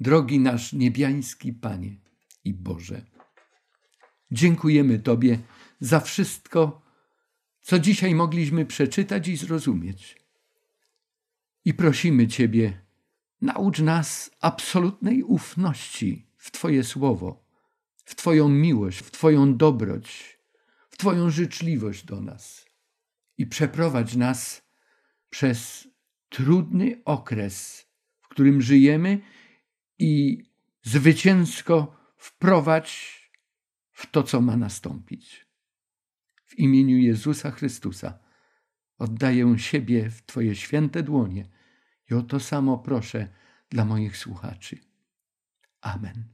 [0.00, 1.96] Drogi nasz niebiański Panie
[2.44, 3.13] i Boże.
[4.34, 5.38] Dziękujemy Tobie
[5.80, 6.82] za wszystko,
[7.60, 10.16] co dzisiaj mogliśmy przeczytać i zrozumieć.
[11.64, 12.80] I prosimy Ciebie,
[13.40, 17.44] naucz nas absolutnej ufności w Twoje słowo,
[18.04, 20.38] w Twoją miłość, w Twoją dobroć,
[20.90, 22.66] w Twoją życzliwość do nas.
[23.38, 24.62] I przeprowadź nas
[25.30, 25.88] przez
[26.28, 27.86] trudny okres,
[28.20, 29.20] w którym żyjemy
[29.98, 30.42] i
[30.82, 33.23] zwycięsko wprowadź
[34.04, 35.46] w to, co ma nastąpić.
[36.44, 38.18] W imieniu Jezusa Chrystusa
[38.98, 41.48] oddaję siebie w Twoje święte dłonie
[42.10, 43.28] i o to samo proszę
[43.70, 44.78] dla moich słuchaczy.
[45.80, 46.24] Amen.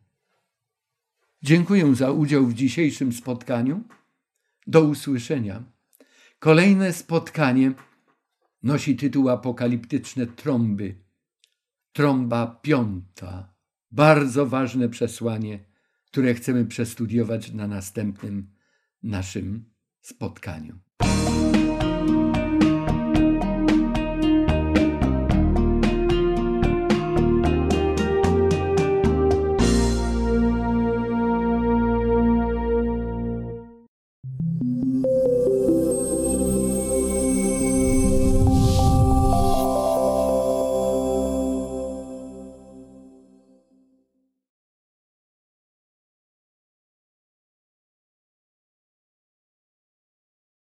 [1.43, 3.85] Dziękuję za udział w dzisiejszym spotkaniu.
[4.66, 5.62] Do usłyszenia.
[6.39, 7.73] Kolejne spotkanie
[8.62, 10.95] nosi tytuł Apokaliptyczne trąby.
[11.93, 13.55] Trąba piąta.
[13.91, 15.70] Bardzo ważne przesłanie
[16.11, 18.51] które chcemy przestudiować na następnym
[19.03, 20.79] naszym spotkaniu.